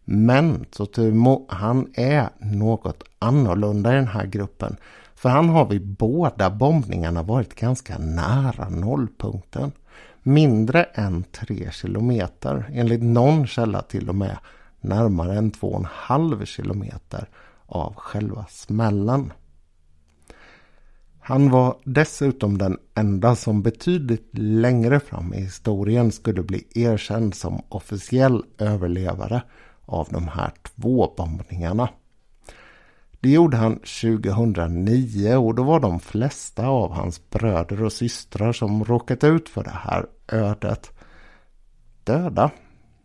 Men 0.06 0.66
Sotumo 0.72 1.46
han 1.50 1.88
är 1.94 2.30
något 2.40 3.04
annorlunda 3.20 3.92
i 3.92 3.96
den 3.96 4.08
här 4.08 4.26
gruppen. 4.26 4.76
För 5.16 5.30
han 5.30 5.50
har 5.50 5.66
vid 5.66 5.88
båda 5.88 6.50
bombningarna 6.50 7.24
varit 7.24 7.56
ganska 7.56 7.98
nära 7.98 8.70
nollpunkten. 8.70 9.72
Mindre 10.24 10.84
än 10.84 11.24
3 11.24 11.72
kilometer. 11.72 12.70
Enligt 12.74 13.04
någon 13.04 13.48
källa 13.48 13.82
till 13.82 14.10
och 14.10 14.16
med 14.16 14.38
närmare 14.82 15.38
än 15.38 15.52
2,5 15.52 16.46
kilometer 16.46 17.30
av 17.66 17.96
själva 17.96 18.46
smällen. 18.50 19.34
Han 21.30 21.50
var 21.50 21.78
dessutom 21.84 22.58
den 22.58 22.78
enda 22.96 23.36
som 23.36 23.62
betydligt 23.62 24.30
längre 24.32 25.00
fram 25.00 25.34
i 25.34 25.42
historien 25.42 26.12
skulle 26.12 26.44
bli 26.44 26.68
erkänd 26.76 27.36
som 27.36 27.62
officiell 27.70 28.44
överlevare 28.58 29.42
av 29.86 30.08
de 30.12 30.28
här 30.28 30.52
två 30.64 31.14
bombningarna. 31.18 31.90
Det 33.20 33.30
gjorde 33.30 33.58
han 33.58 33.76
2009 33.76 35.36
och 35.36 35.56
då 35.56 35.64
var 35.64 35.80
de 35.80 36.00
flesta 36.00 36.68
av 36.68 36.92
hans 36.92 37.30
bröder 37.30 37.84
och 37.84 37.94
systrar 37.94 38.54
som 38.54 38.84
råkat 38.84 39.24
ut 39.24 39.50
för 39.50 39.64
det 39.64 39.80
här 39.84 40.06
ödet 40.28 40.92
döda. 42.04 42.52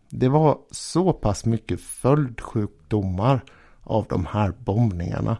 Det 0.09 0.29
var 0.29 0.57
så 0.71 1.13
pass 1.13 1.45
mycket 1.45 1.81
följdsjukdomar 1.81 3.43
av 3.83 4.05
de 4.09 4.25
här 4.25 4.53
bombningarna 4.59 5.37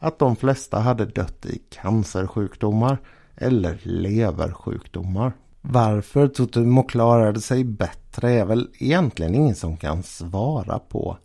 att 0.00 0.18
de 0.18 0.36
flesta 0.36 0.78
hade 0.78 1.06
dött 1.06 1.46
i 1.46 1.62
cancersjukdomar 1.70 2.98
eller 3.36 3.78
leversjukdomar. 3.82 5.32
Varför 5.60 6.28
Tutumo 6.28 6.82
klarade 6.82 7.40
sig 7.40 7.64
bättre 7.64 8.32
är 8.32 8.44
väl 8.44 8.68
egentligen 8.78 9.34
ingen 9.34 9.54
som 9.54 9.76
kan 9.76 10.02
svara 10.02 10.78
på. 10.78 11.16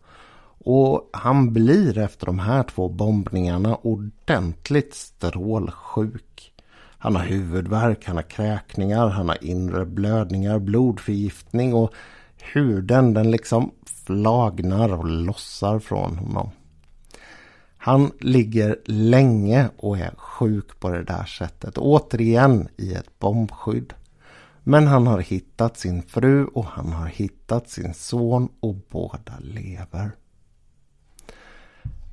Och 0.68 1.10
han 1.14 1.54
blir 1.54 1.98
efter 1.98 2.26
de 2.26 2.40
här 2.40 2.64
två 2.64 2.90
bombningarna 2.90 3.76
ordentligt 3.76 4.94
strålsjuk. 4.94 6.54
Han 6.98 7.16
har 7.16 7.24
huvudvärk, 7.24 8.06
han 8.06 8.16
har 8.16 8.24
kräkningar, 8.24 9.08
han 9.08 9.30
har 9.30 9.44
inre 9.44 9.86
blödningar, 9.86 10.60
blodförgiftning 10.60 11.74
och 11.74 11.94
huden 12.54 13.14
den 13.14 13.32
liksom 13.32 13.72
flagnar 14.06 14.94
och 14.94 15.06
lossar 15.06 15.80
från 15.80 16.18
honom. 16.18 16.50
Han 17.86 18.12
ligger 18.20 18.78
länge 18.86 19.70
och 19.78 19.98
är 19.98 20.14
sjuk 20.18 20.80
på 20.80 20.90
det 20.90 21.04
där 21.04 21.26
sättet. 21.26 21.78
Återigen 21.78 22.68
i 22.78 22.94
ett 22.94 23.20
bombskydd. 23.20 23.94
Men 24.64 24.88
han 24.88 25.08
har 25.08 25.20
hittat 25.20 25.78
sin 25.78 26.04
fru 26.04 26.46
och 26.46 26.66
han 26.66 26.92
har 26.92 27.08
hittat 27.08 27.70
sin 27.70 27.94
son 27.94 28.50
och 28.60 28.76
båda 28.90 29.34
lever. 29.40 30.12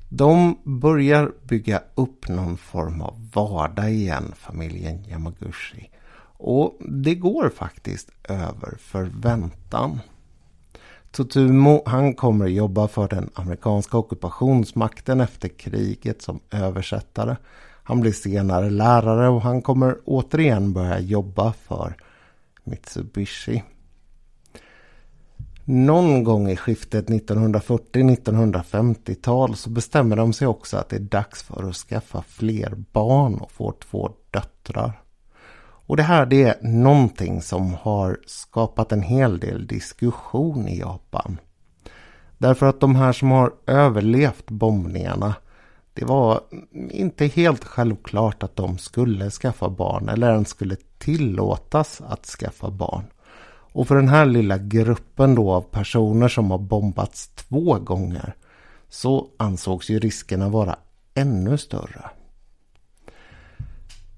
De 0.09 0.59
börjar 0.63 1.31
bygga 1.43 1.81
upp 1.95 2.27
någon 2.27 2.57
form 2.57 3.01
av 3.01 3.29
vardag 3.33 3.91
igen, 3.91 4.33
familjen 4.35 5.03
Yamaguchi. 5.05 5.89
Och 6.37 6.77
det 6.79 7.15
går 7.15 7.49
faktiskt 7.49 8.11
över 8.23 8.77
förväntan. 8.79 9.99
Totumo 11.15 11.83
han 11.85 12.13
kommer 12.13 12.47
jobba 12.47 12.87
för 12.87 13.07
den 13.07 13.29
amerikanska 13.33 13.97
ockupationsmakten 13.97 15.21
efter 15.21 15.47
kriget 15.47 16.21
som 16.21 16.39
översättare. 16.51 17.35
Han 17.83 18.01
blir 18.01 18.11
senare 18.11 18.69
lärare 18.69 19.29
och 19.29 19.41
han 19.41 19.61
kommer 19.61 19.97
återigen 20.05 20.73
börja 20.73 20.99
jobba 20.99 21.53
för 21.53 21.95
Mitsubishi. 22.63 23.63
Någon 25.65 26.23
gång 26.23 26.49
i 26.49 26.55
skiftet 26.55 27.09
1940-1950-tal 27.09 29.55
så 29.55 29.69
bestämmer 29.69 30.15
de 30.15 30.33
sig 30.33 30.47
också 30.47 30.77
att 30.77 30.89
det 30.89 30.95
är 30.95 30.99
dags 30.99 31.43
för 31.43 31.69
att 31.69 31.75
skaffa 31.75 32.21
fler 32.21 32.75
barn 32.91 33.35
och 33.35 33.51
få 33.51 33.71
två 33.71 34.11
döttrar. 34.31 35.02
Och 35.85 35.97
det 35.97 36.03
här 36.03 36.25
det 36.25 36.43
är 36.43 36.57
någonting 36.61 37.41
som 37.41 37.73
har 37.73 38.19
skapat 38.25 38.91
en 38.91 39.01
hel 39.01 39.39
del 39.39 39.67
diskussion 39.67 40.67
i 40.67 40.79
Japan. 40.79 41.37
Därför 42.37 42.65
att 42.65 42.79
de 42.79 42.95
här 42.95 43.13
som 43.13 43.31
har 43.31 43.53
överlevt 43.67 44.45
bombningarna 44.49 45.35
det 45.93 46.05
var 46.05 46.41
inte 46.89 47.25
helt 47.25 47.63
självklart 47.63 48.43
att 48.43 48.55
de 48.55 48.77
skulle 48.77 49.29
skaffa 49.29 49.69
barn 49.69 50.09
eller 50.09 50.33
ens 50.33 50.49
skulle 50.49 50.75
tillåtas 50.97 52.01
att 52.07 52.25
skaffa 52.25 52.69
barn. 52.69 53.03
Och 53.73 53.87
för 53.87 53.95
den 53.95 54.09
här 54.09 54.25
lilla 54.25 54.57
gruppen 54.57 55.35
då 55.35 55.51
av 55.51 55.61
personer 55.61 56.27
som 56.27 56.51
har 56.51 56.57
bombats 56.57 57.27
två 57.27 57.79
gånger 57.79 58.35
så 58.89 59.27
ansågs 59.37 59.89
ju 59.89 59.99
riskerna 59.99 60.49
vara 60.49 60.75
ännu 61.13 61.57
större. 61.57 62.09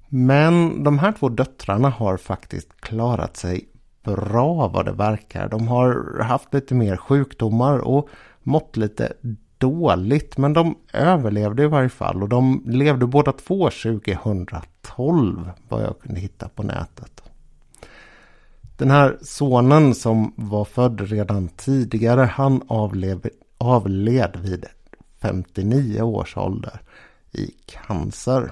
Men 0.10 0.84
de 0.84 1.00
här 1.00 1.12
två 1.12 1.30
döttrarna 1.30 1.90
har 1.90 2.18
faktiskt 2.18 2.82
klarat 2.82 3.38
sig 3.38 3.70
bra 4.04 4.68
vad 4.68 4.86
det 4.86 4.92
verkar. 4.92 5.50
De 5.50 5.68
har 5.68 6.20
haft 6.24 6.54
lite 6.54 6.76
mer 6.76 6.98
sjukdomar 6.98 7.78
och 7.78 8.10
mått 8.44 8.78
lite 8.78 9.14
dåligt. 9.58 10.38
Men 10.38 10.54
de 10.54 10.76
överlevde 10.94 11.64
i 11.64 11.68
varje 11.68 11.90
fall 11.90 12.24
och 12.24 12.30
de 12.30 12.64
levde 12.66 13.08
båda 13.08 13.32
två 13.32 13.70
2012 13.70 15.50
vad 15.70 15.84
jag 15.84 16.00
kunde 16.00 16.20
hitta 16.20 16.50
på 16.50 16.64
nätet. 16.64 17.22
Den 18.78 18.92
här 18.92 19.18
sonen 19.22 19.96
som 19.96 20.34
var 20.36 20.66
född 20.66 21.02
redan 21.02 21.48
tidigare 21.48 22.22
han 22.22 22.62
avlev, 22.68 23.30
avled 23.58 24.38
vid 24.44 24.66
59 25.22 26.02
års 26.02 26.38
ålder 26.38 26.82
i 27.32 27.52
cancer. 27.66 28.52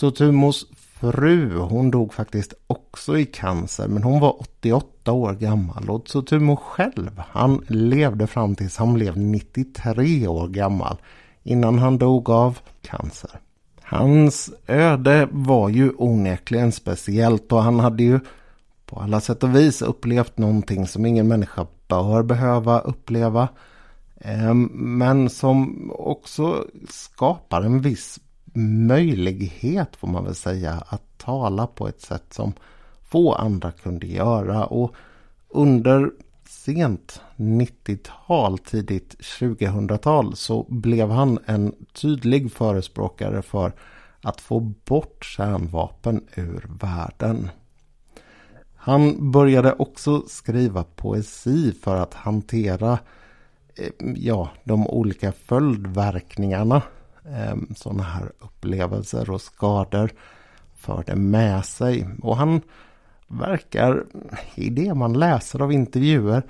Tsutumos 0.00 0.66
fru, 1.00 1.58
hon 1.58 1.90
dog 1.90 2.14
faktiskt 2.14 2.54
också 2.66 3.18
i 3.18 3.24
cancer 3.24 3.88
men 3.88 4.02
hon 4.02 4.20
var 4.20 4.40
88 4.40 5.12
år 5.12 5.32
gammal 5.32 5.90
och 5.90 6.04
Tsutumo 6.04 6.56
själv, 6.56 7.22
han 7.28 7.64
levde 7.68 8.26
fram 8.26 8.54
tills 8.54 8.76
han 8.76 8.94
blev 8.94 9.18
93 9.18 10.26
år 10.26 10.48
gammal 10.48 10.96
innan 11.42 11.78
han 11.78 11.98
dog 11.98 12.30
av 12.30 12.58
cancer. 12.82 13.30
Hans 13.82 14.50
öde 14.66 15.28
var 15.30 15.68
ju 15.68 15.92
onekligen 15.96 16.72
speciellt 16.72 17.52
och 17.52 17.62
han 17.62 17.80
hade 17.80 18.02
ju 18.02 18.20
på 18.86 19.00
alla 19.00 19.20
sätt 19.20 19.42
och 19.42 19.56
vis 19.56 19.82
upplevt 19.82 20.38
någonting 20.38 20.86
som 20.86 21.06
ingen 21.06 21.28
människa 21.28 21.66
bör 21.88 22.22
behöva 22.22 22.80
uppleva. 22.80 23.48
Ehm, 24.20 24.70
men 24.72 25.30
som 25.30 25.90
också 25.94 26.64
skapar 26.88 27.62
en 27.62 27.80
viss 27.80 28.20
möjlighet 28.52 29.96
får 29.96 30.08
man 30.08 30.24
väl 30.24 30.34
säga 30.34 30.82
att 30.86 31.18
tala 31.18 31.66
på 31.66 31.88
ett 31.88 32.00
sätt 32.00 32.32
som 32.32 32.52
få 33.10 33.32
andra 33.32 33.72
kunde 33.72 34.06
göra. 34.06 34.64
Och 34.66 34.94
under 35.48 36.10
sent 36.44 37.20
90-tal, 37.36 38.58
tidigt 38.58 39.16
2000-tal 39.20 40.36
så 40.36 40.66
blev 40.68 41.10
han 41.10 41.38
en 41.46 41.74
tydlig 41.92 42.52
förespråkare 42.52 43.42
för 43.42 43.72
att 44.22 44.40
få 44.40 44.60
bort 44.60 45.24
kärnvapen 45.24 46.24
ur 46.34 46.66
världen. 46.80 47.48
Han 48.74 49.30
började 49.30 49.72
också 49.72 50.22
skriva 50.28 50.84
poesi 50.84 51.72
för 51.82 51.96
att 51.96 52.14
hantera 52.14 52.98
eh, 53.76 53.90
ja, 54.16 54.50
de 54.64 54.86
olika 54.86 55.32
följdverkningarna 55.32 56.82
eh, 57.30 57.56
sådana 57.76 58.02
här 58.02 58.32
upplevelser 58.38 59.30
och 59.30 59.40
skador 59.40 60.10
förde 60.74 61.16
med 61.16 61.64
sig. 61.64 62.08
Och 62.22 62.36
han 62.36 62.60
verkar, 63.28 64.04
i 64.54 64.70
det 64.70 64.94
man 64.94 65.12
läser 65.12 65.62
av 65.62 65.72
intervjuer, 65.72 66.42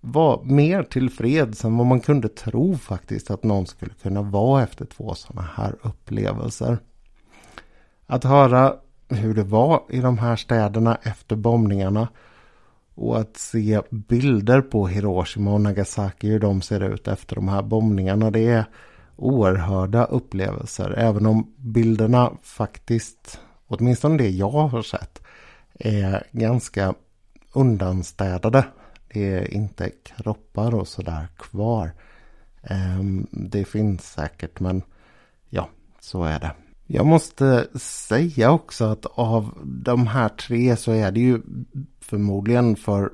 vara 0.00 0.42
mer 0.42 0.82
tillfreds 0.82 1.64
än 1.64 1.76
vad 1.76 1.86
man 1.86 2.00
kunde 2.00 2.28
tro 2.28 2.76
faktiskt 2.76 3.30
att 3.30 3.42
någon 3.42 3.66
skulle 3.66 3.94
kunna 4.02 4.22
vara 4.22 4.62
efter 4.62 4.84
två 4.84 5.14
sådana 5.14 5.48
här 5.54 5.76
upplevelser. 5.82 6.78
Att 8.06 8.24
höra 8.24 8.74
hur 9.08 9.34
det 9.34 9.42
var 9.42 9.82
i 9.88 10.00
de 10.00 10.18
här 10.18 10.36
städerna 10.36 10.98
efter 11.02 11.36
bombningarna 11.36 12.08
och 12.94 13.20
att 13.20 13.36
se 13.36 13.80
bilder 13.90 14.60
på 14.60 14.86
Hiroshima 14.86 15.52
och 15.52 15.60
Nagasaki 15.60 16.28
hur 16.28 16.40
de 16.40 16.62
ser 16.62 16.80
ut 16.80 17.08
efter 17.08 17.34
de 17.34 17.48
här 17.48 17.62
bombningarna. 17.62 18.30
Det 18.30 18.48
är 18.48 18.64
oerhörda 19.18 20.04
upplevelser. 20.04 20.94
Även 20.98 21.26
om 21.26 21.54
bilderna 21.56 22.32
faktiskt, 22.42 23.40
åtminstone 23.66 24.16
det 24.16 24.28
jag 24.28 24.50
har 24.50 24.82
sett, 24.82 25.22
är 25.74 26.26
ganska 26.32 26.94
undanstädade. 27.52 28.64
Det 29.12 29.34
är 29.34 29.54
inte 29.54 29.90
kroppar 29.90 30.74
och 30.74 30.88
sådär 30.88 31.28
kvar. 31.36 31.92
Ehm, 32.62 33.26
det 33.30 33.64
finns 33.64 34.12
säkert 34.12 34.60
men 34.60 34.82
ja, 35.48 35.68
så 36.00 36.24
är 36.24 36.40
det. 36.40 36.52
Jag 36.86 37.06
måste 37.06 37.66
säga 37.78 38.50
också 38.50 38.84
att 38.84 39.06
av 39.06 39.58
de 39.64 40.06
här 40.06 40.28
tre 40.28 40.76
så 40.76 40.92
är 40.92 41.12
det 41.12 41.20
ju 41.20 41.40
förmodligen 42.00 42.76
för 42.76 43.12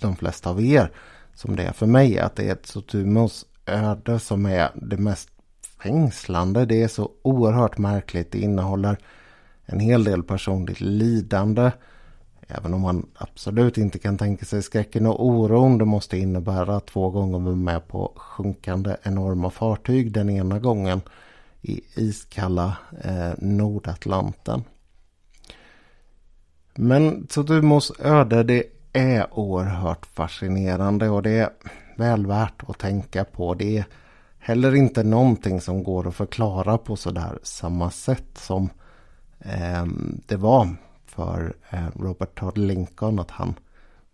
de 0.00 0.16
flesta 0.16 0.50
av 0.50 0.64
er 0.64 0.92
som 1.34 1.56
det 1.56 1.62
är 1.62 1.72
för 1.72 1.86
mig 1.86 2.18
att 2.18 2.36
det 2.36 2.48
är 2.48 2.52
ett 2.52 2.66
Sotumos 2.66 3.46
öde 3.66 4.18
som 4.18 4.46
är 4.46 4.70
det 4.74 4.96
mest 4.96 5.35
fängslande. 5.86 6.66
Det 6.66 6.82
är 6.82 6.88
så 6.88 7.10
oerhört 7.22 7.78
märkligt. 7.78 8.32
Det 8.32 8.38
innehåller 8.38 8.96
en 9.66 9.80
hel 9.80 10.04
del 10.04 10.22
personligt 10.22 10.80
lidande. 10.80 11.70
Även 12.48 12.74
om 12.74 12.80
man 12.80 13.06
absolut 13.14 13.78
inte 13.78 13.98
kan 13.98 14.18
tänka 14.18 14.44
sig 14.44 14.62
skräcken 14.62 15.06
och 15.06 15.26
oron 15.26 15.78
det 15.78 15.84
måste 15.84 16.18
innebära 16.18 16.76
att 16.76 16.86
två 16.86 17.10
gånger 17.10 17.38
vara 17.38 17.54
med 17.54 17.88
på 17.88 18.12
sjunkande 18.16 18.96
enorma 19.02 19.50
fartyg. 19.50 20.12
Den 20.12 20.30
ena 20.30 20.58
gången 20.58 21.00
i 21.62 21.80
iskalla 21.94 22.76
eh, 23.04 23.32
Nordatlanten. 23.38 24.64
Men 26.74 27.26
Tsudumos 27.26 27.92
öde 28.00 28.42
det 28.42 28.64
är 28.92 29.38
oerhört 29.38 30.06
fascinerande 30.06 31.08
och 31.08 31.22
det 31.22 31.30
är 31.30 31.50
väl 31.96 32.26
värt 32.26 32.62
att 32.68 32.78
tänka 32.78 33.24
på. 33.24 33.54
Det 33.54 33.78
är 33.78 33.84
heller 34.46 34.74
inte 34.74 35.02
någonting 35.02 35.60
som 35.60 35.84
går 35.84 36.08
att 36.08 36.14
förklara 36.14 36.78
på 36.78 36.96
sådär 36.96 37.38
samma 37.42 37.90
sätt 37.90 38.26
som 38.34 38.70
eh, 39.38 39.86
det 40.26 40.36
var 40.36 40.76
för 41.06 41.54
eh, 41.70 41.86
Robert 41.94 42.38
Todd 42.38 42.58
Lincoln 42.58 43.18
att 43.18 43.30
han 43.30 43.54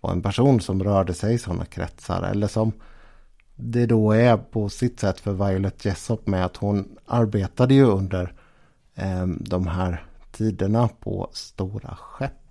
var 0.00 0.12
en 0.12 0.22
person 0.22 0.60
som 0.60 0.84
rörde 0.84 1.14
sig 1.14 1.34
i 1.34 1.38
sådana 1.38 1.64
kretsar 1.64 2.22
eller 2.22 2.46
som 2.46 2.72
det 3.56 3.86
då 3.86 4.12
är 4.12 4.36
på 4.36 4.68
sitt 4.68 5.00
sätt 5.00 5.20
för 5.20 5.32
Violet 5.32 5.84
Jessop 5.84 6.26
med 6.26 6.44
att 6.44 6.56
hon 6.56 6.98
arbetade 7.06 7.74
ju 7.74 7.84
under 7.84 8.32
eh, 8.94 9.26
de 9.26 9.66
här 9.66 10.04
tiderna 10.30 10.88
på 10.88 11.30
stora 11.32 11.96
skepp. 11.96 12.41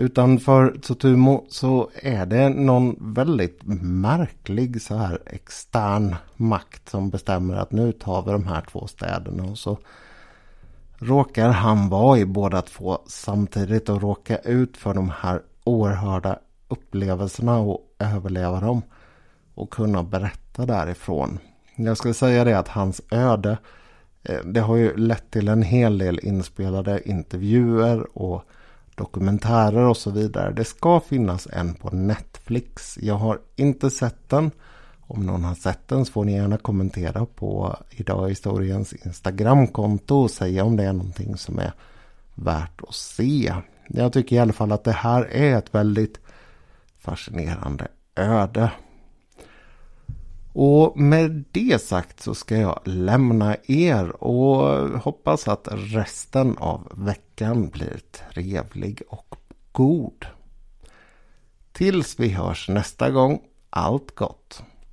Utanför 0.00 0.78
Tsutumo 0.82 1.44
så 1.48 1.90
är 1.94 2.26
det 2.26 2.48
någon 2.48 3.14
väldigt 3.14 3.60
märklig 3.82 4.82
så 4.82 4.96
här 4.96 5.18
extern 5.26 6.16
makt 6.36 6.88
som 6.88 7.10
bestämmer 7.10 7.56
att 7.56 7.72
nu 7.72 7.92
tar 7.92 8.22
vi 8.22 8.32
de 8.32 8.46
här 8.46 8.60
två 8.60 8.86
städerna 8.86 9.44
och 9.44 9.58
så 9.58 9.78
råkar 10.98 11.48
han 11.48 11.88
vara 11.88 12.18
i 12.18 12.24
båda 12.24 12.62
två 12.62 12.98
samtidigt 13.06 13.88
och 13.88 14.02
råka 14.02 14.36
ut 14.36 14.76
för 14.76 14.94
de 14.94 15.12
här 15.20 15.42
oerhörda 15.64 16.38
upplevelserna 16.68 17.58
och 17.58 17.94
överleva 17.98 18.60
dem 18.60 18.82
och 19.54 19.70
kunna 19.70 20.02
berätta 20.02 20.66
därifrån. 20.66 21.38
Jag 21.76 21.96
skulle 21.96 22.14
säga 22.14 22.44
det 22.44 22.58
att 22.58 22.68
hans 22.68 23.00
öde 23.10 23.58
eh, 24.22 24.40
det 24.44 24.60
har 24.60 24.76
ju 24.76 24.96
lett 24.96 25.30
till 25.30 25.48
en 25.48 25.62
hel 25.62 25.98
del 25.98 26.20
inspelade 26.22 27.08
intervjuer 27.08 28.18
och 28.18 28.44
dokumentärer 29.00 29.86
och 29.86 29.96
så 29.96 30.10
vidare. 30.10 30.52
Det 30.52 30.64
ska 30.64 31.00
finnas 31.00 31.48
en 31.52 31.74
på 31.74 31.90
Netflix. 31.90 32.98
Jag 33.02 33.14
har 33.14 33.38
inte 33.56 33.90
sett 33.90 34.28
den. 34.28 34.50
Om 35.00 35.26
någon 35.26 35.44
har 35.44 35.54
sett 35.54 35.88
den 35.88 36.04
så 36.04 36.12
får 36.12 36.24
ni 36.24 36.32
gärna 36.32 36.56
kommentera 36.56 37.26
på 37.26 37.76
Idag 37.90 38.28
Historiens 38.28 38.92
Instagramkonto 38.92 40.16
och 40.16 40.30
säga 40.30 40.64
om 40.64 40.76
det 40.76 40.84
är 40.84 40.92
någonting 40.92 41.36
som 41.36 41.58
är 41.58 41.72
värt 42.34 42.80
att 42.88 42.94
se. 42.94 43.54
Jag 43.88 44.12
tycker 44.12 44.36
i 44.36 44.38
alla 44.38 44.52
fall 44.52 44.72
att 44.72 44.84
det 44.84 44.92
här 44.92 45.22
är 45.30 45.58
ett 45.58 45.74
väldigt 45.74 46.20
fascinerande 46.98 47.88
öde. 48.16 48.70
Och 50.52 50.98
med 50.98 51.44
det 51.52 51.82
sagt 51.82 52.22
så 52.22 52.34
ska 52.34 52.56
jag 52.56 52.80
lämna 52.84 53.56
er 53.66 54.24
och 54.24 54.88
hoppas 55.00 55.48
att 55.48 55.68
resten 55.70 56.58
av 56.58 56.92
veckan 56.94 57.29
blir 57.70 58.00
trevlig 58.12 59.02
och 59.08 59.36
god. 59.72 60.26
Tills 61.72 62.20
vi 62.20 62.28
hörs 62.28 62.68
nästa 62.68 63.10
gång, 63.10 63.42
allt 63.70 64.14
gott! 64.14 64.62